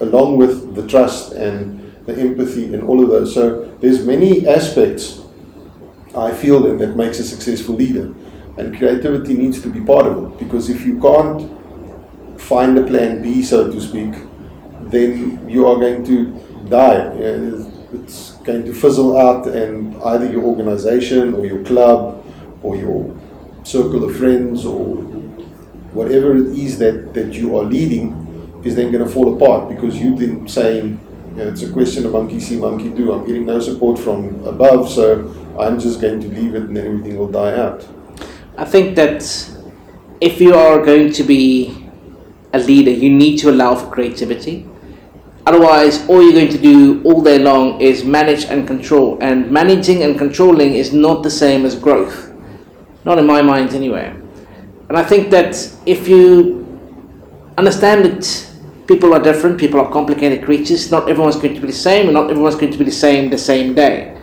along 0.02 0.38
with 0.38 0.76
the 0.76 0.88
trust 0.88 1.34
and 1.34 1.80
the 2.06 2.16
empathy 2.20 2.74
and 2.74 2.84
all 2.84 3.02
of 3.04 3.10
those. 3.10 3.34
So 3.34 3.66
there's 3.80 4.06
many 4.06 4.48
aspects 4.48 5.22
I 6.16 6.34
feel 6.34 6.60
that, 6.62 6.80
that 6.80 6.98
makes 6.98 7.20
a 7.20 7.24
successful 7.24 7.76
leader. 7.76 8.14
And 8.58 8.78
creativity 8.78 9.36
needs 9.36 9.62
to 9.62 9.70
be 9.70 9.80
part 9.80 10.06
of 10.08 10.24
it 10.24 10.40
because 10.40 10.70
if 10.70 10.86
you 10.86 11.00
can't 11.00 11.50
find 12.40 12.78
a 12.78 12.86
plan 12.86 13.22
B, 13.22 13.42
so 13.44 13.72
to 13.72 13.80
speak, 13.80 14.14
then 14.82 15.48
you 15.50 15.68
are 15.68 15.76
going 15.76 16.04
to 16.06 16.68
die. 16.70 16.98
Uh, 16.98 17.72
it's 17.94 18.32
going 18.48 18.66
to 18.66 18.74
fizzle 18.74 19.18
out, 19.18 19.48
and 19.48 20.02
either 20.04 20.30
your 20.30 20.44
organization 20.44 21.34
or 21.34 21.46
your 21.46 21.64
club 21.64 22.26
or 22.64 22.76
your 22.76 23.16
circle 23.64 24.04
of 24.04 24.16
friends 24.16 24.66
or 24.66 24.96
whatever 25.94 26.36
it 26.36 26.58
is 26.58 26.78
that, 26.80 27.14
that 27.14 27.34
you 27.34 27.58
are 27.58 27.64
leading 27.64 28.21
is 28.64 28.76
then 28.76 28.92
going 28.92 29.04
to 29.04 29.10
fall 29.10 29.36
apart 29.36 29.70
because 29.70 30.00
you've 30.00 30.20
been 30.20 30.48
saying, 30.48 31.00
you 31.32 31.38
know, 31.38 31.48
it's 31.48 31.64
a 31.64 31.72
question 31.72 32.06
of 32.06 32.12
monkey 32.12 32.40
see, 32.40 32.58
monkey 32.58 32.90
do. 32.90 33.14
I'm 33.14 33.26
getting 33.26 33.46
no 33.46 33.60
support 33.60 33.98
from 33.98 34.44
above, 34.46 34.90
so 34.90 35.34
I'm 35.60 35.80
just 35.80 36.02
going 36.02 36.20
to 36.22 36.28
leave 36.28 36.56
it 36.56 36.64
and 36.64 36.76
then 36.76 36.86
everything 36.86 37.18
will 37.18 37.32
die 37.32 37.58
out. 37.58 37.88
I 38.58 38.66
think 38.66 38.96
that 38.96 39.24
if 40.20 40.40
you 40.42 40.54
are 40.54 40.84
going 40.84 41.12
to 41.14 41.24
be 41.24 41.90
a 42.54 42.60
leader, 42.60 42.92
you 42.92 43.10
need 43.10 43.38
to 43.40 43.50
allow 43.50 43.76
for 43.76 43.90
creativity. 43.90 44.68
Otherwise, 45.46 46.08
all 46.08 46.22
you're 46.22 46.34
going 46.34 46.52
to 46.52 46.58
do 46.58 47.02
all 47.04 47.24
day 47.24 47.40
long 47.40 47.82
is 47.82 48.04
manage 48.04 48.46
and 48.46 48.68
control. 48.68 49.18
And 49.22 49.50
managing 49.50 50.04
and 50.04 50.18
controlling 50.18 50.76
is 50.76 50.94
not 50.94 51.24
the 51.24 51.32
same 51.32 51.66
as 51.66 51.76
growth. 51.76 52.32
Not 53.06 53.18
in 53.18 53.26
my 53.26 53.42
mind, 53.42 53.74
anyway. 53.74 54.16
And 54.90 54.98
I 54.98 55.04
think 55.04 55.32
that 55.32 55.56
if 55.86 56.08
you 56.08 56.68
understand 57.58 58.06
that 58.06 58.51
people 58.92 59.14
are 59.14 59.24
different, 59.30 59.60
people 59.60 59.80
are 59.80 59.92
complicated 59.92 60.44
creatures, 60.44 60.92
not 60.92 61.10
everyone's 61.10 61.38
going 61.44 61.56
to 61.56 61.62
be 61.62 61.68
the 61.68 61.82
same, 61.90 62.08
and 62.08 62.14
not 62.14 62.30
everyone's 62.30 62.56
going 62.56 62.72
to 62.72 62.78
be 62.78 62.86
the 62.94 63.00
same 63.06 63.30
the 63.30 63.38
same 63.38 63.74
day 63.74 64.18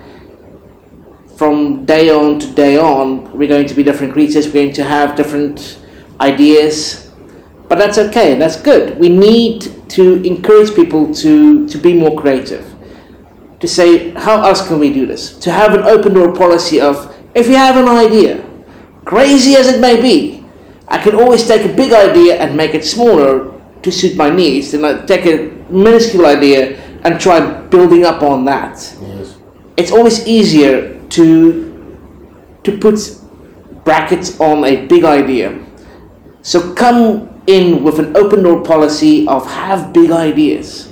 from 1.38 1.85
day 1.85 2.11
on 2.11 2.40
to 2.40 2.52
day 2.52 2.76
on, 2.76 3.22
we're 3.38 3.48
going 3.48 3.64
to 3.64 3.74
be 3.74 3.85
different 3.85 4.12
creatures, 4.12 4.46
we're 4.46 4.64
going 4.64 4.72
to 4.72 4.83
have 4.83 5.14
different 5.14 5.78
ideas, 6.20 7.12
but 7.68 7.78
that's 7.78 7.96
okay, 7.96 8.37
that's 8.37 8.61
good. 8.61 8.98
We 8.98 9.09
need 9.09 9.88
to 9.90 10.20
encourage 10.24 10.74
people 10.74 11.14
to, 11.14 11.68
to 11.68 11.78
be 11.78 11.94
more 11.94 12.20
creative, 12.20 12.66
to 13.61 13.68
say, 13.68 14.11
how 14.11 14.42
else 14.42 14.66
can 14.66 14.81
we 14.81 14.92
do 14.92 15.07
this? 15.07 15.38
To 15.38 15.52
have 15.52 15.74
an 15.74 15.85
open 15.85 16.14
door 16.14 16.35
policy 16.35 16.81
of, 16.81 17.16
if 17.37 17.46
you 17.46 17.54
have 17.54 17.76
an 17.76 17.87
idea, 17.87 18.44
crazy 19.04 19.54
as 19.54 19.68
it 19.68 19.81
may 19.81 20.00
be, 20.00 20.44
I 20.88 20.98
can 20.98 21.14
always 21.14 21.46
take 21.46 21.64
a 21.64 21.72
big 21.72 21.92
idea 21.92 22.37
and 22.42 22.57
make 22.57 22.74
it 22.74 22.85
smaller 22.85 23.58
to 23.82 23.90
suit 23.92 24.16
my 24.16 24.30
needs, 24.30 24.74
and 24.74 24.84
I 24.84 25.04
take 25.06 25.26
a 25.26 25.50
minuscule 25.70 26.26
idea 26.26 26.78
and 27.04 27.20
try 27.20 27.40
building 27.70 28.04
up 28.04 28.22
on 28.22 28.44
that 28.46 28.74
Yes. 29.00 29.36
it's 29.76 29.92
always 29.92 30.26
easier 30.26 30.98
to 31.10 31.64
to 32.64 32.76
put 32.78 32.98
brackets 33.84 34.38
on 34.40 34.64
a 34.64 34.86
big 34.86 35.04
idea. 35.04 35.54
So 36.42 36.74
come 36.74 37.28
in 37.46 37.82
with 37.84 37.98
an 37.98 38.16
open 38.16 38.42
door 38.42 38.62
policy 38.62 39.26
of 39.28 39.46
have 39.50 39.92
big 39.92 40.10
ideas. 40.10 40.84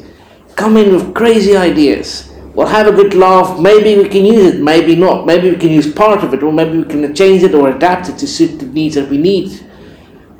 come 0.57 0.79
in 0.79 0.91
with 0.95 1.13
crazy 1.15 1.55
ideas. 1.55 2.33
We'll 2.55 2.67
have 2.69 2.87
a 2.87 2.93
good 2.93 3.13
laugh. 3.13 3.61
Maybe 3.61 3.99
we 4.03 4.09
can 4.09 4.25
use 4.25 4.55
it, 4.55 4.63
maybe 4.63 4.97
not. 4.97 5.27
Maybe 5.27 5.51
we 5.51 5.57
can 5.57 5.69
use 5.69 5.93
part 5.93 6.25
of 6.25 6.33
it, 6.33 6.43
or 6.43 6.51
maybe 6.51 6.79
we 6.79 6.85
can 6.85 7.15
change 7.15 7.43
it 7.43 7.55
or 7.55 7.69
adapt 7.69 8.09
it 8.09 8.17
to 8.19 8.27
suit 8.27 8.59
the 8.59 8.65
needs 8.65 8.95
that 8.95 9.11
we 9.11 9.19
need. 9.19 9.66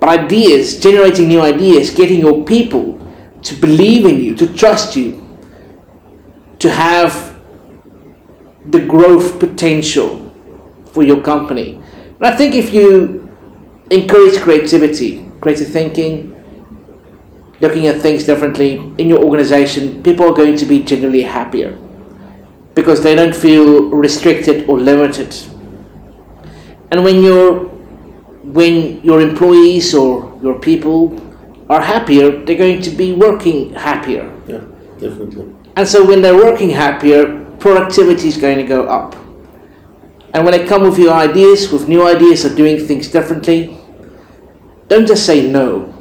But 0.01 0.09
ideas, 0.09 0.79
generating 0.79 1.29
new 1.29 1.41
ideas, 1.41 1.91
getting 1.91 2.21
your 2.21 2.45
people 2.45 3.01
to 3.43 3.55
believe 3.55 4.05
in 4.05 4.21
you, 4.21 4.35
to 4.37 4.53
trust 4.53 4.97
you, 4.97 5.23
to 6.59 6.71
have 6.71 7.39
the 8.67 8.81
growth 8.81 9.39
potential 9.39 10.33
for 10.93 11.03
your 11.03 11.23
company. 11.23 11.81
And 12.19 12.27
I 12.27 12.37
think 12.37 12.55
if 12.55 12.73
you 12.73 13.29
encourage 13.91 14.41
creativity, 14.41 15.31
creative 15.41 15.69
thinking, 15.69 16.33
looking 17.61 17.87
at 17.87 18.01
things 18.01 18.25
differently 18.25 18.77
in 18.99 19.09
your 19.09 19.23
organization, 19.23 20.03
people 20.03 20.27
are 20.27 20.35
going 20.35 20.57
to 20.57 20.67
be 20.67 20.83
generally 20.83 21.23
happier 21.23 21.79
because 22.75 23.03
they 23.03 23.15
don't 23.15 23.35
feel 23.35 23.89
restricted 23.91 24.69
or 24.69 24.79
limited. 24.79 25.35
And 26.91 27.05
when 27.05 27.23
your 27.23 27.71
when 28.53 29.03
your 29.03 29.21
employees 29.21 29.95
or 29.95 30.39
your 30.43 30.59
people 30.61 31.21
are 31.69 31.81
happier, 31.81 32.45
they're 32.45 32.57
going 32.57 32.81
to 32.83 32.91
be 32.91 33.13
working 33.13 33.75
happier. 33.75 34.33
Yeah, 34.47 34.65
definitely. 34.99 35.55
And 35.75 35.87
so 35.87 36.07
when 36.07 36.23
they're 36.23 36.37
working 36.37 36.71
happier, 36.71 37.45
productivity 37.59 38.29
is 38.29 38.37
going 38.37 38.59
to 38.59 38.63
go 38.65 38.87
up. 38.87 39.15
And 40.33 40.45
when 40.45 40.53
they 40.53 40.67
come 40.67 40.83
with 40.83 40.99
your 40.99 41.13
ideas, 41.13 41.73
with 41.73 41.89
new 41.89 42.07
ideas 42.07 42.45
of 42.45 42.57
doing 42.57 42.79
things 42.79 43.09
differently, 43.09 43.77
don't 44.89 45.07
just 45.07 45.27
say 45.27 45.51
no. 45.51 45.93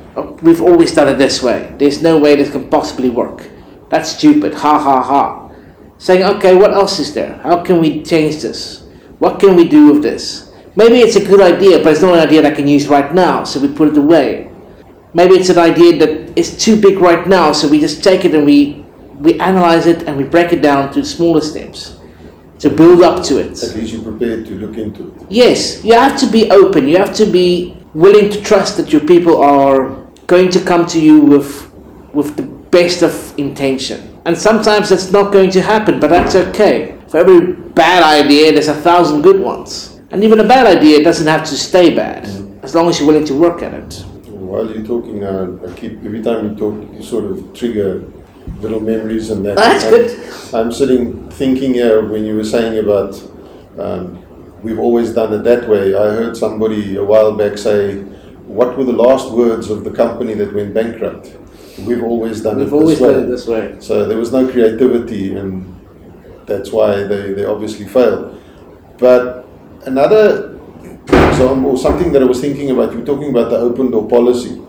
We've 0.41 0.62
always 0.62 0.93
done 0.93 1.08
it 1.10 1.17
this 1.17 1.41
way. 1.41 1.73
There's 1.77 2.01
no 2.01 2.19
way 2.19 2.36
this 2.36 2.51
can 2.51 2.69
possibly 2.69 3.10
work. 3.10 3.49
That's 3.89 4.10
stupid. 4.10 4.53
Ha 4.53 4.79
ha 4.79 5.01
ha. 5.01 5.51
Saying, 5.97 6.23
okay, 6.38 6.55
what 6.55 6.73
else 6.73 6.99
is 6.99 7.13
there? 7.13 7.38
How 7.43 7.63
can 7.63 7.79
we 7.79 8.03
change 8.03 8.41
this? 8.41 8.84
What 9.19 9.39
can 9.39 9.55
we 9.55 9.67
do 9.67 9.93
with 9.93 10.03
this? 10.03 10.44
Maybe 10.76 11.00
it's 11.00 11.16
a 11.16 11.26
good 11.26 11.42
idea, 11.42 11.82
but 11.82 11.94
it's 11.94 12.02
not 12.02 12.14
an 12.16 12.20
idea 12.20 12.42
that 12.42 12.52
I 12.52 12.56
can 12.56 12.68
use 12.68 12.88
right 12.88 13.14
now, 13.14 13.44
so 13.46 13.60
we 13.62 13.70
put 13.70 13.90
it 13.90 13.98
away. 13.98 14.52
Maybe 15.14 15.36
it's 15.36 15.50
an 15.50 15.58
idea 15.58 15.98
that 16.00 16.38
is 16.38 16.58
too 16.58 16.80
big 16.80 17.00
right 17.00 17.26
now, 17.28 17.54
so 17.54 17.70
we 17.70 17.80
just 17.80 18.04
take 18.04 18.26
it 18.26 18.36
and 18.36 18.46
we 18.46 18.84
we 19.20 19.40
analyze 19.40 19.86
it 19.88 20.04
and 20.04 20.18
we 20.18 20.26
break 20.26 20.52
it 20.52 20.62
down 20.62 20.92
to 20.92 21.06
smaller 21.06 21.40
steps 21.40 21.98
to 22.60 22.70
build 22.70 23.02
up 23.02 23.24
to 23.24 23.38
it. 23.38 23.64
At 23.64 23.76
least 23.76 23.94
you're 23.94 24.04
prepared 24.04 24.46
to 24.48 24.56
look 24.56 24.78
into 24.78 25.08
it. 25.08 25.14
Yes, 25.30 25.84
you 25.86 25.94
have 25.94 26.20
to 26.20 26.28
be 26.28 26.52
open. 26.52 26.88
You 26.88 26.98
have 26.98 27.16
to 27.16 27.26
be 27.26 27.78
willing 27.94 28.30
to 28.30 28.42
trust 28.42 28.76
that 28.76 28.92
your 28.92 29.02
people 29.02 29.42
are 29.42 30.06
going 30.28 30.50
to 30.52 30.60
come 30.60 30.86
to 30.88 31.00
you 31.00 31.22
with 31.22 31.72
with 32.14 32.36
the 32.36 32.44
best 32.44 33.02
of 33.02 33.14
intention. 33.38 34.20
And 34.26 34.38
sometimes 34.38 34.90
that's 34.90 35.12
not 35.12 35.32
going 35.32 35.52
to 35.52 35.62
happen, 35.62 36.00
but 36.00 36.10
that's 36.10 36.36
okay. 36.36 36.98
For 37.08 37.18
every 37.18 37.54
bad 37.54 38.04
idea, 38.04 38.52
there's 38.52 38.68
a 38.68 38.74
thousand 38.74 39.22
good 39.22 39.40
ones. 39.40 39.94
And 40.15 40.23
even 40.23 40.39
a 40.39 40.47
bad 40.47 40.65
idea 40.65 41.04
doesn't 41.04 41.28
have 41.28 41.43
to 41.49 41.58
stay 41.58 41.93
bad, 41.93 42.23
as 42.63 42.73
long 42.73 42.88
as 42.88 42.99
you're 42.99 43.08
willing 43.10 43.25
to 43.25 43.38
work 43.38 43.62
at 43.62 43.73
it. 43.73 44.01
While 44.30 44.71
you're 44.71 44.86
talking 44.86 45.19
now, 45.19 45.60
I 45.67 45.73
keep 45.73 45.91
every 46.06 46.23
time 46.23 46.47
you 46.47 46.56
talk, 46.56 46.73
you 46.93 47.04
sort 47.04 47.25
of 47.25 47.54
trigger 47.54 48.10
little 48.62 48.80
memories 48.80 49.30
and 49.30 49.45
that. 49.45 49.58
That's 49.58 49.84
I'm, 49.84 49.91
good. 49.91 50.56
I'm 50.56 50.71
sitting 50.71 51.30
thinking 51.32 51.73
here 51.73 52.08
when 52.08 52.23
you 52.23 52.38
were 52.38 52.45
saying 52.45 52.80
about 52.80 53.21
um, 53.78 54.23
we've 54.63 54.80
always 54.80 55.12
done 55.12 55.34
it 55.34 55.43
that 55.43 55.67
way. 55.67 55.93
I 55.93 56.08
heard 56.19 56.38
somebody 56.38 56.95
a 56.95 57.04
while 57.04 57.36
back 57.36 57.58
say, 57.58 57.99
"What 58.47 58.78
were 58.78 58.86
the 58.86 58.93
last 58.93 59.34
words 59.34 59.69
of 59.69 59.84
the 59.84 59.91
company 59.91 60.34
that 60.36 60.54
went 60.54 60.73
bankrupt?" 60.73 61.36
We've 61.80 62.04
always 62.04 62.39
done 62.41 62.60
we've 62.60 62.67
it. 62.67 62.73
always 62.73 62.99
this 62.99 63.13
done 63.13 63.23
it 63.25 63.28
this 63.28 63.47
way. 63.47 63.75
So 63.82 64.08
there 64.08 64.17
was 64.17 64.32
no 64.32 64.49
creativity, 64.49 65.36
and 65.36 65.75
that's 66.45 66.71
why 66.71 67.04
they, 67.04 67.34
they 67.34 67.43
obviously 67.43 67.86
failed. 67.86 68.41
But 68.97 69.44
another, 69.86 70.58
or 71.39 71.78
something 71.78 72.12
that 72.12 72.21
I 72.21 72.26
was 72.26 72.41
thinking 72.41 72.71
about, 72.71 72.91
you 72.93 73.00
were 73.00 73.06
talking 73.06 73.30
about 73.30 73.50
the 73.50 73.58
open 73.58 73.91
door 73.91 74.08
policy 74.08 74.62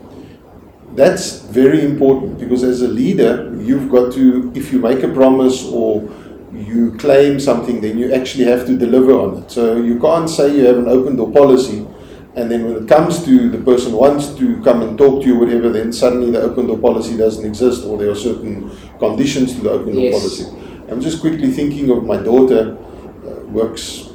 that's 0.97 1.43
very 1.43 1.85
important 1.85 2.39
because 2.39 2.65
as 2.65 2.81
a 2.81 2.89
leader, 2.89 3.55
you've 3.61 3.91
got 3.91 4.13
to, 4.15 4.51
if 4.55 4.73
you 4.73 4.79
make 4.79 5.03
a 5.03 5.09
promise 5.09 5.65
or 5.67 6.09
you 6.53 6.97
claim 6.97 7.39
something, 7.39 7.83
then 7.83 7.99
you 7.99 8.13
actually 8.15 8.45
have 8.45 8.67
to 8.67 8.77
deliver 8.79 9.13
on 9.13 9.43
it. 9.43 9.51
So 9.51 9.77
you 9.77 10.01
can't 10.01 10.29
say 10.29 10.57
you 10.57 10.65
have 10.65 10.79
an 10.79 10.89
open 10.89 11.17
door 11.17 11.31
policy, 11.31 11.87
and 12.35 12.51
then 12.51 12.65
when 12.65 12.83
it 12.83 12.89
comes 12.89 13.23
to 13.27 13.51
the 13.51 13.59
person 13.59 13.93
wants 13.93 14.35
to 14.37 14.63
come 14.63 14.81
and 14.81 14.97
talk 14.97 15.23
to 15.23 15.29
you, 15.29 15.39
whatever, 15.39 15.69
then 15.69 15.93
suddenly 15.93 16.31
the 16.31 16.41
open 16.41 16.67
door 16.67 16.79
policy 16.79 17.17
doesn't 17.17 17.45
exist, 17.45 17.85
or 17.85 17.99
there 17.99 18.11
are 18.11 18.15
certain 18.15 18.71
conditions 18.99 19.55
to 19.55 19.61
the 19.61 19.71
open 19.71 19.93
door 19.93 20.05
yes. 20.05 20.19
policy. 20.19 20.45
I'm 20.89 21.03
just 21.03 21.21
quickly 21.21 21.51
thinking 21.51 21.91
of 21.91 22.05
my 22.05 22.17
daughter, 22.17 22.79
uh, 23.27 23.41
works 23.49 24.06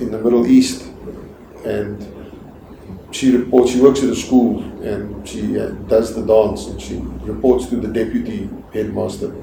in 0.00 0.10
the 0.10 0.18
Middle 0.18 0.46
East, 0.46 0.88
and 1.64 2.20
she 3.10 3.36
reports, 3.36 3.72
she 3.72 3.80
works 3.80 4.02
at 4.02 4.10
a 4.10 4.16
school 4.16 4.62
and 4.82 5.26
she 5.28 5.58
uh, 5.58 5.70
does 5.88 6.14
the 6.14 6.24
dance 6.24 6.66
and 6.68 6.80
she 6.80 6.96
reports 7.24 7.66
to 7.66 7.76
the 7.76 7.88
deputy 7.88 8.48
headmaster. 8.72 9.34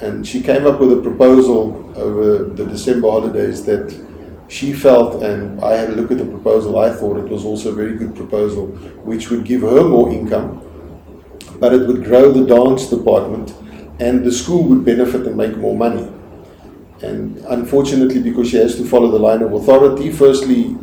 And 0.00 0.26
she 0.26 0.42
came 0.42 0.66
up 0.66 0.80
with 0.80 0.92
a 0.92 1.00
proposal 1.00 1.92
over 1.96 2.44
the 2.44 2.66
December 2.66 3.10
holidays 3.10 3.64
that 3.64 3.94
she 4.48 4.72
felt, 4.72 5.22
and 5.22 5.60
I 5.64 5.74
had 5.76 5.90
a 5.90 5.92
look 5.92 6.10
at 6.10 6.18
the 6.18 6.26
proposal, 6.26 6.78
I 6.78 6.90
thought 6.90 7.16
it 7.16 7.28
was 7.28 7.44
also 7.44 7.70
a 7.70 7.74
very 7.74 7.96
good 7.96 8.14
proposal, 8.14 8.66
which 9.02 9.30
would 9.30 9.44
give 9.44 9.62
her 9.62 9.82
more 9.84 10.10
income, 10.10 10.60
but 11.58 11.72
it 11.72 11.86
would 11.86 12.04
grow 12.04 12.30
the 12.30 12.46
dance 12.46 12.90
department 12.90 13.54
and 14.00 14.24
the 14.24 14.32
school 14.32 14.64
would 14.64 14.84
benefit 14.84 15.26
and 15.26 15.36
make 15.36 15.56
more 15.56 15.76
money. 15.76 16.10
And 17.02 17.38
unfortunately, 17.48 18.22
because 18.22 18.50
she 18.50 18.56
has 18.56 18.76
to 18.76 18.84
follow 18.84 19.10
the 19.10 19.18
line 19.18 19.42
of 19.42 19.52
authority, 19.52 20.10
firstly, 20.10 20.76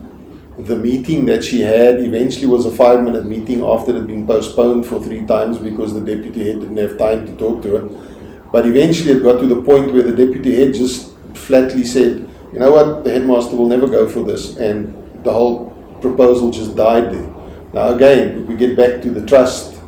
the 0.57 0.75
meeting 0.75 1.25
that 1.25 1.43
she 1.43 1.61
had 1.61 1.99
eventually 2.01 2.45
was 2.45 2.65
a 2.65 2.71
five 2.71 3.01
minute 3.03 3.25
meeting 3.25 3.63
after 3.63 3.91
it 3.91 3.95
had 3.95 4.07
been 4.07 4.27
postponed 4.27 4.85
for 4.85 5.01
three 5.01 5.25
times 5.25 5.57
because 5.57 5.93
the 5.93 6.01
deputy 6.01 6.45
head 6.45 6.59
didn't 6.59 6.77
have 6.77 6.97
time 6.97 7.25
to 7.25 7.35
talk 7.37 7.61
to 7.63 7.75
her. 7.77 8.11
But 8.51 8.65
eventually 8.65 9.13
it 9.13 9.23
got 9.23 9.39
to 9.39 9.47
the 9.47 9.61
point 9.61 9.93
where 9.93 10.03
the 10.03 10.15
deputy 10.15 10.55
head 10.55 10.73
just 10.73 11.15
flatly 11.33 11.85
said, 11.85 12.29
you 12.51 12.59
know 12.59 12.71
what, 12.71 13.03
the 13.03 13.11
headmaster 13.11 13.55
will 13.55 13.67
never 13.67 13.87
go 13.87 14.07
for 14.09 14.23
this. 14.23 14.57
And 14.57 14.93
the 15.23 15.31
whole 15.31 15.69
proposal 16.01 16.51
just 16.51 16.75
died 16.75 17.13
there. 17.13 17.33
Now, 17.73 17.93
again, 17.95 18.45
we 18.45 18.55
get 18.55 18.75
back 18.75 19.01
to 19.03 19.09
the 19.09 19.25
trust 19.25 19.79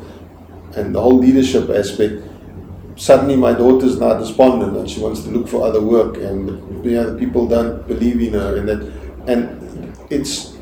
and 0.76 0.94
the 0.94 1.00
whole 1.00 1.18
leadership 1.18 1.68
aspect, 1.68 2.22
suddenly 2.96 3.36
my 3.36 3.52
daughter's 3.52 3.98
now 3.98 4.18
despondent 4.18 4.76
and 4.76 4.88
she 4.88 5.00
wants 5.00 5.22
to 5.24 5.30
look 5.30 5.48
for 5.48 5.66
other 5.66 5.80
work, 5.80 6.16
and 6.16 6.84
you 6.84 6.92
know, 6.92 7.10
the 7.12 7.18
people 7.18 7.48
don't 7.48 7.86
believe 7.86 8.20
in 8.20 8.34
her, 8.34 8.56
and 8.56 8.68
that, 8.68 8.92
and 9.26 9.96
it's 10.10 10.56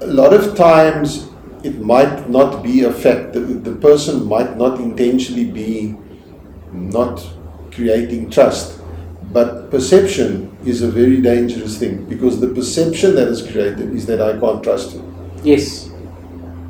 a 0.00 0.06
lot 0.06 0.32
of 0.32 0.56
times 0.56 1.28
it 1.64 1.80
might 1.80 2.28
not 2.30 2.62
be 2.62 2.84
a 2.84 2.92
fact. 2.92 3.32
The, 3.32 3.40
the 3.40 3.74
person 3.76 4.26
might 4.26 4.56
not 4.56 4.80
intentionally 4.80 5.50
be 5.50 5.96
not 6.72 7.26
creating 7.72 8.30
trust. 8.30 8.80
But 9.32 9.70
perception 9.70 10.56
is 10.64 10.82
a 10.82 10.90
very 10.90 11.20
dangerous 11.20 11.78
thing 11.78 12.04
because 12.06 12.40
the 12.40 12.48
perception 12.48 13.16
that 13.16 13.28
is 13.28 13.42
created 13.42 13.92
is 13.94 14.06
that 14.06 14.20
I 14.20 14.38
can't 14.38 14.62
trust 14.62 14.94
you. 14.94 15.02
Yes. 15.42 15.90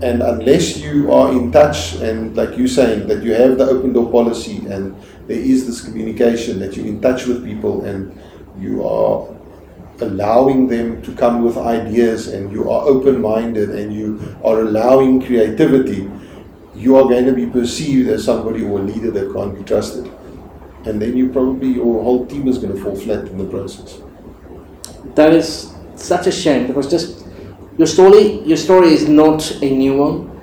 And 0.03 0.23
unless 0.23 0.77
you 0.77 1.11
are 1.11 1.33
in 1.33 1.51
touch 1.51 1.95
and, 1.95 2.37
like 2.37 2.59
you're 2.59 2.69
saying, 2.69 3.09
that 3.09 3.23
you 3.23 3.33
have 3.33 3.57
the 3.57 3.65
open 3.65 3.95
door 3.95 4.11
policy 4.11 4.59
and 4.67 4.95
there 5.27 5.39
is 5.39 5.67
this 5.67 5.81
communication, 5.81 6.59
that 6.59 6.77
you're 6.77 6.87
in 6.87 7.01
touch 7.01 7.27
with 7.27 7.45
people 7.45 7.85
and 7.85 8.19
you 8.59 8.87
are 8.87 9.35
allowing 10.01 10.69
them 10.69 11.01
to 11.03 11.15
come 11.15 11.43
with 11.43 11.57
ideas 11.57 12.29
and 12.29 12.53
you 12.53 12.71
are 12.71 12.87
open 12.87 13.23
minded 13.23 13.71
and 13.71 13.95
you 13.95 14.37
are 14.45 14.61
allowing 14.61 15.21
creativity, 15.25 16.11
you 16.75 16.97
are 16.97 17.05
going 17.05 17.25
to 17.25 17.33
be 17.33 17.47
perceived 17.47 18.09
as 18.11 18.25
somebody 18.25 18.63
or 18.63 18.81
a 18.81 18.83
leader 18.83 19.11
that 19.11 19.33
can't 19.33 19.57
be 19.57 19.65
trusted. 19.65 20.13
And 20.85 21.01
then 21.01 21.17
you 21.17 21.31
probably, 21.31 21.69
your 21.69 22.03
whole 22.03 22.27
team 22.27 22.47
is 22.49 22.59
going 22.59 22.75
to 22.77 22.83
fall 22.83 22.95
flat 22.95 23.27
in 23.27 23.39
the 23.39 23.47
process. 23.47 23.99
That 25.15 25.33
is 25.33 25.75
such 25.97 26.27
a 26.27 26.33
shame 26.33 26.67
because 26.67 26.91
just 26.91 27.26
your 27.79 27.87
story, 27.87 28.41
your 28.43 28.57
story 28.57 28.89
is 28.89 29.09
not 29.09 29.63
a 29.63 29.71
new 29.71 29.97
one. 29.97 30.41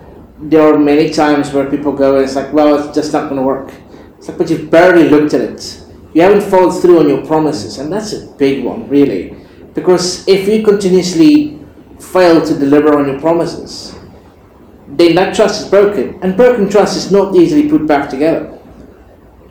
There 0.49 0.61
are 0.61 0.77
many 0.77 1.09
times 1.09 1.51
where 1.53 1.69
people 1.69 1.91
go 1.93 2.15
and 2.15 2.25
it's 2.25 2.35
like, 2.35 2.51
well, 2.53 2.75
it's 2.77 2.93
just 2.93 3.13
not 3.13 3.29
going 3.29 3.37
to 3.37 3.43
work. 3.43 3.73
It's 4.17 4.27
like, 4.27 4.37
but 4.37 4.49
you've 4.49 4.69
barely 4.69 5.09
looked 5.09 5.33
at 5.33 5.41
it. 5.41 5.83
You 6.13 6.21
haven't 6.21 6.41
followed 6.41 6.79
through 6.79 6.99
on 6.99 7.09
your 7.09 7.25
promises, 7.25 7.79
and 7.79 7.91
that's 7.91 8.13
a 8.13 8.27
big 8.33 8.63
one, 8.63 8.87
really. 8.87 9.35
Because 9.73 10.27
if 10.27 10.47
you 10.47 10.63
continuously 10.63 11.59
fail 11.99 12.45
to 12.45 12.53
deliver 12.53 12.97
on 12.97 13.07
your 13.07 13.19
promises, 13.19 13.95
then 14.87 15.15
that 15.15 15.35
trust 15.35 15.63
is 15.63 15.69
broken. 15.69 16.19
And 16.21 16.37
broken 16.37 16.69
trust 16.69 16.97
is 16.97 17.11
not 17.11 17.35
easily 17.35 17.67
put 17.67 17.87
back 17.87 18.09
together. 18.09 18.59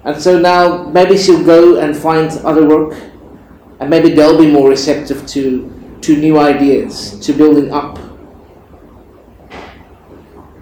And 0.05 0.21
so 0.21 0.39
now 0.39 0.85
maybe 0.85 1.17
she'll 1.19 1.45
go 1.45 1.81
and 1.81 1.97
find 1.97 2.31
other 2.45 2.67
work, 2.67 2.97
and 3.81 3.91
maybe 3.91 4.11
they'll 4.11 4.39
be 4.39 4.51
more 4.51 4.69
receptive 4.69 5.27
to, 5.29 5.82
to 6.03 6.17
new 6.17 6.39
ideas, 6.39 7.19
to 7.21 7.33
building 7.33 7.73
up. 7.73 7.99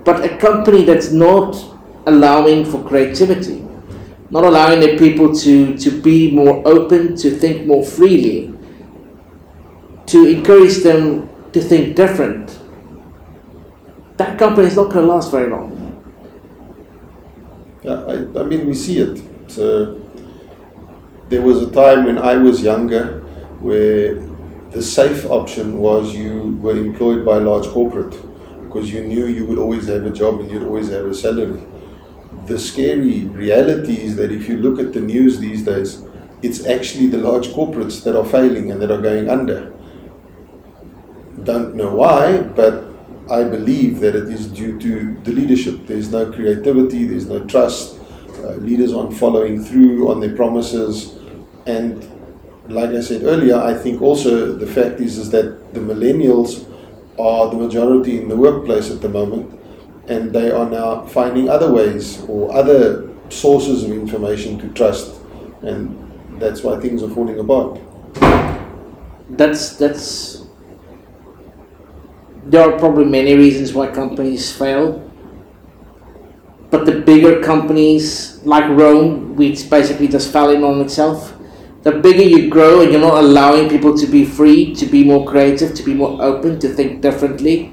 But 0.05 0.24
a 0.24 0.37
company 0.38 0.85
that's 0.85 1.12
not 1.12 1.57
allowing 2.07 2.64
for 2.64 2.83
creativity, 2.87 3.66
not 4.31 4.44
allowing 4.44 4.81
the 4.81 4.96
people 4.98 5.35
to, 5.35 5.76
to 5.76 6.03
be 6.03 6.31
more 6.31 6.62
open, 6.66 7.16
to 7.16 7.31
think 7.31 7.66
more 7.66 7.85
freely, 7.85 8.55
to 10.07 10.26
encourage 10.26 10.79
them 10.79 11.29
to 11.53 11.61
think 11.61 11.96
different, 11.96 12.59
that 14.16 14.38
company 14.38 14.66
is 14.66 14.76
not 14.76 14.90
going 14.90 15.07
to 15.07 15.12
last 15.12 15.31
very 15.31 15.50
long. 15.50 15.76
Yeah, 17.83 18.05
I, 18.05 18.40
I 18.40 18.44
mean, 18.44 18.66
we 18.66 18.74
see 18.74 18.98
it. 18.98 19.22
So 19.50 20.00
there 21.29 21.42
was 21.42 21.62
a 21.62 21.70
time 21.70 22.05
when 22.05 22.18
I 22.18 22.37
was 22.37 22.62
younger 22.62 23.20
where 23.61 24.30
the 24.71 24.83
safe 24.83 25.25
option 25.27 25.79
was 25.79 26.15
you 26.15 26.57
were 26.63 26.77
employed 26.77 27.25
by 27.25 27.39
a 27.39 27.41
large 27.41 27.67
corporate 27.69 28.17
because 28.63 28.93
you 28.93 29.03
knew 29.03 29.27
you 29.27 29.45
would 29.45 29.59
always 29.59 29.89
have 29.89 30.07
a 30.07 30.11
job 30.11 30.39
and 30.41 30.51
you'd 30.51 30.63
always 30.63 30.91
have 30.91 31.07
a 31.07 31.15
salary. 31.15 31.61
The 32.47 32.59
scary 32.59 33.25
reality 33.25 34.01
is 34.01 34.15
that 34.17 34.31
if 34.31 34.49
you 34.49 34.59
look 34.59 34.79
at 34.79 34.93
the 34.93 35.01
news 35.01 35.41
these 35.41 35.65
days, 35.65 36.05
it's 36.43 36.65
actually 36.67 37.09
the 37.09 37.19
large 37.19 37.49
corporates 37.49 38.05
that 38.05 38.17
are 38.17 38.25
failing 38.25 38.71
and 38.71 38.81
that 38.81 38.93
are 38.93 39.03
going 39.03 39.29
under. 39.29 39.75
Don't 41.43 41.75
know 41.75 41.95
why, 41.95 42.43
but 42.43 42.85
I 43.31 43.45
believe 43.45 44.01
that 44.01 44.15
it 44.15 44.29
is 44.29 44.47
due 44.47 44.79
to 44.79 45.21
the 45.25 45.33
leadership. 45.33 45.87
There's 45.87 46.11
no 46.11 46.31
creativity, 46.31 47.07
there's 47.07 47.27
no 47.27 47.45
trust. 47.45 47.99
Uh, 48.39 48.55
leaders 48.55 48.93
aren't 48.93 49.17
following 49.17 49.63
through 49.65 50.11
on 50.11 50.21
their 50.21 50.35
promises. 50.35 51.17
And 51.67 52.09
like 52.71 52.91
I 52.91 53.01
said 53.01 53.23
earlier, 53.25 53.57
I 53.57 53.75
think 53.75 54.01
also 54.01 54.53
the 54.55 54.67
fact 54.67 55.01
is, 55.01 55.19
is 55.19 55.31
that 55.31 55.75
the 55.75 55.81
millennials 55.81 56.67
are 57.19 57.51
the 57.51 57.57
majority 57.57 58.19
in 58.19 58.29
the 58.29 58.37
workplace 58.37 58.91
at 58.91 59.01
the 59.01 59.09
moment, 59.09 59.59
and 60.09 60.33
they 60.33 60.51
are 60.51 60.69
now 60.69 61.07
finding 61.07 61.49
other 61.49 61.73
ways 61.73 62.23
or 62.29 62.53
other 62.55 63.09
sources 63.29 63.85
of 63.85 63.91
information 63.93 64.59
to 64.59 64.69
trust, 64.69 65.21
and 65.63 65.97
that's 66.41 66.63
why 66.63 66.79
things 66.81 67.03
are 67.03 67.11
falling 67.11 67.39
apart. 67.39 67.81
That's 69.31 69.77
that's. 69.77 70.47
There 72.47 72.63
are 72.63 72.79
probably 72.79 73.05
many 73.05 73.35
reasons 73.35 73.75
why 73.75 73.89
companies 73.89 74.51
fail, 74.51 75.09
but 76.71 76.87
the 76.87 77.01
bigger 77.01 77.43
companies 77.43 78.41
like 78.45 78.65
Rome, 78.71 79.37
which 79.37 79.69
basically 79.69 80.09
just 80.09 80.33
fell 80.33 80.51
in 80.51 80.65
on 80.65 80.81
itself, 80.81 81.37
the 81.83 81.93
bigger 81.93 82.23
you 82.23 82.51
grow 82.51 82.83
and 82.83 82.93
you're 82.93 83.01
not 83.01 83.19
allowing 83.19 83.69
people 83.69 83.97
to 83.97 84.07
be 84.07 84.25
free, 84.25 84.75
to 84.75 84.87
be 84.87 85.03
more 85.03 85.27
creative, 85.27 85.75
to 85.75 85.83
be 85.83 85.95
more 85.95 86.21
open, 86.23 86.61
to 86.61 86.69
think 86.69 87.01
differently, 87.01 87.66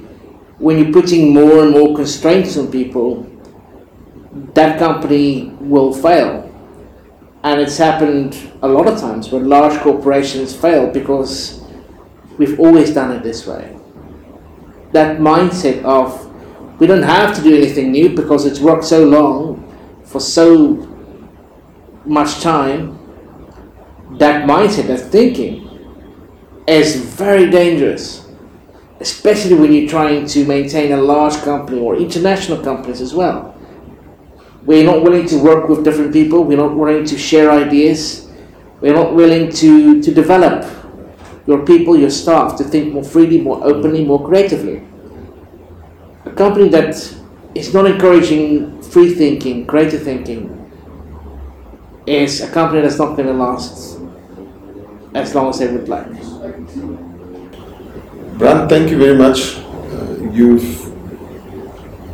when 0.59 0.77
you're 0.77 0.93
putting 0.93 1.33
more 1.33 1.63
and 1.63 1.71
more 1.71 1.95
constraints 1.95 2.57
on 2.57 2.71
people, 2.71 3.29
that 4.53 4.79
company 4.79 5.51
will 5.59 5.93
fail. 5.93 6.43
And 7.43 7.61
it's 7.61 7.77
happened 7.77 8.37
a 8.61 8.67
lot 8.67 8.87
of 8.87 8.99
times 8.99 9.31
when 9.31 9.47
large 9.47 9.79
corporations 9.81 10.55
fail 10.55 10.91
because 10.91 11.63
we've 12.37 12.59
always 12.59 12.93
done 12.93 13.11
it 13.11 13.23
this 13.23 13.45
way. 13.45 13.77
That 14.93 15.19
mindset 15.19 15.83
of 15.83 16.23
we 16.79 16.87
don't 16.87 17.03
have 17.03 17.35
to 17.35 17.41
do 17.41 17.55
anything 17.55 17.91
new 17.91 18.15
because 18.15 18.45
it's 18.45 18.59
worked 18.59 18.85
so 18.85 19.03
long 19.03 19.63
for 20.03 20.19
so 20.19 20.87
much 22.05 22.39
time 22.41 22.96
that 24.11 24.47
mindset, 24.47 24.87
that 24.87 24.99
thinking, 24.99 25.63
is 26.67 26.95
very 26.95 27.49
dangerous, 27.49 28.27
especially 28.99 29.55
when 29.55 29.71
you're 29.73 29.89
trying 29.89 30.25
to 30.27 30.45
maintain 30.45 30.91
a 30.91 30.97
large 30.97 31.35
company 31.43 31.79
or 31.79 31.95
international 31.95 32.61
companies 32.63 33.01
as 33.01 33.13
well. 33.13 33.53
We're 34.63 34.85
not 34.85 35.03
willing 35.03 35.27
to 35.27 35.37
work 35.37 35.69
with 35.69 35.83
different 35.83 36.11
people, 36.11 36.43
we're 36.43 36.57
not 36.57 36.75
willing 36.75 37.05
to 37.05 37.17
share 37.17 37.51
ideas, 37.51 38.29
we're 38.81 38.93
not 38.93 39.15
willing 39.15 39.49
to, 39.51 40.01
to 40.01 40.13
develop 40.13 40.65
your 41.45 41.65
people, 41.65 41.97
your 41.97 42.09
staff, 42.09 42.57
to 42.57 42.63
think 42.63 42.93
more 42.93 43.03
freely, 43.03 43.39
more 43.39 43.63
openly, 43.63 44.03
more 44.03 44.25
creatively. 44.25 44.85
A 46.25 46.31
company 46.31 46.67
that 46.69 46.95
is 47.55 47.73
not 47.73 47.85
encouraging 47.85 48.81
free 48.81 49.13
thinking, 49.15 49.65
creative 49.65 50.03
thinking, 50.03 50.53
is 52.05 52.41
a 52.41 52.51
company 52.51 52.81
that's 52.81 52.99
not 52.99 53.15
going 53.15 53.27
to 53.27 53.33
last 53.33 53.96
as 55.13 55.33
long 55.35 55.49
as 55.49 55.59
they 55.59 55.67
would 55.67 55.89
like. 55.89 56.11
Brand, 58.37 58.69
thank 58.69 58.89
you 58.91 58.97
very 58.97 59.17
much. 59.17 59.57
Uh, 59.57 60.31
you've 60.31 60.83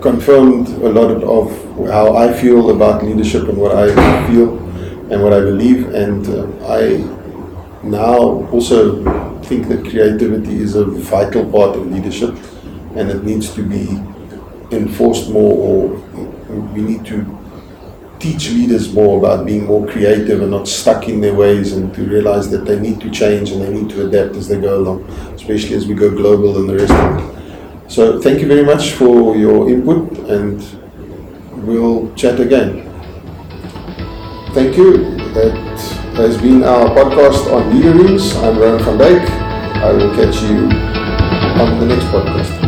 confirmed 0.01 0.67
a 0.67 0.89
lot 0.89 1.12
of 1.23 1.51
how 1.89 2.15
I 2.15 2.32
feel 2.34 2.69
about 2.71 3.03
leadership 3.03 3.47
and 3.47 3.58
what 3.58 3.75
I 3.75 3.88
feel 4.27 4.58
and 5.12 5.21
what 5.21 5.34
I 5.34 5.39
believe, 5.39 5.93
and 5.93 6.27
uh, 6.27 6.67
I 6.67 6.97
now 7.84 8.47
also 8.51 9.03
think 9.41 9.67
that 9.67 9.82
creativity 9.89 10.56
is 10.56 10.75
a 10.75 10.86
vital 10.86 11.49
part 11.51 11.75
of 11.75 11.91
leadership 11.91 12.36
and 12.95 13.10
it 13.10 13.23
needs 13.23 13.53
to 13.56 13.62
be 13.63 13.88
enforced 14.75 15.29
more 15.29 15.53
or 15.53 15.89
we 16.73 16.82
need 16.82 17.06
to 17.06 17.42
teach 18.23 18.51
leaders 18.51 18.93
more 18.93 19.17
about 19.19 19.45
being 19.45 19.65
more 19.65 19.86
creative 19.86 20.41
and 20.41 20.49
not 20.49 20.65
stuck 20.65 21.09
in 21.09 21.19
their 21.19 21.33
ways 21.33 21.73
and 21.73 21.93
to 21.93 22.05
realize 22.05 22.49
that 22.49 22.63
they 22.63 22.79
need 22.79 23.01
to 23.01 23.12
change 23.12 23.51
and 23.51 23.62
they 23.62 23.69
need 23.69 23.89
to 23.89 24.07
adapt 24.07 24.38
as 24.38 24.47
they 24.47 24.59
go 24.62 24.77
along, 24.79 25.03
especially 25.36 25.75
as 25.75 25.86
we 25.86 25.93
go 25.93 26.09
global 26.09 26.57
and 26.57 26.69
the 26.69 26.77
rest 26.77 26.93
of 26.93 27.19
it. 27.19 27.91
So 27.91 28.21
thank 28.21 28.39
you 28.39 28.47
very 28.47 28.63
much 28.63 28.91
for 28.91 29.36
your 29.36 29.69
input 29.69 30.17
and 30.29 30.63
we'll 31.67 32.13
chat 32.15 32.39
again. 32.39 32.89
Thank 34.53 34.77
you. 34.77 35.17
That 35.33 35.79
has 36.15 36.38
been 36.38 36.63
our 36.63 36.95
podcast 36.95 37.51
on 37.51 37.75
Leader 37.75 37.91
Rings. 37.91 38.36
I'm 38.38 38.57
Rowan 38.57 38.81
van 38.86 38.97
Dyk. 38.99 39.29
I 39.83 39.91
will 39.91 40.15
catch 40.15 40.41
you 40.43 40.69
on 41.62 41.79
the 41.79 41.88
next 41.88 42.05
podcast. 42.05 42.62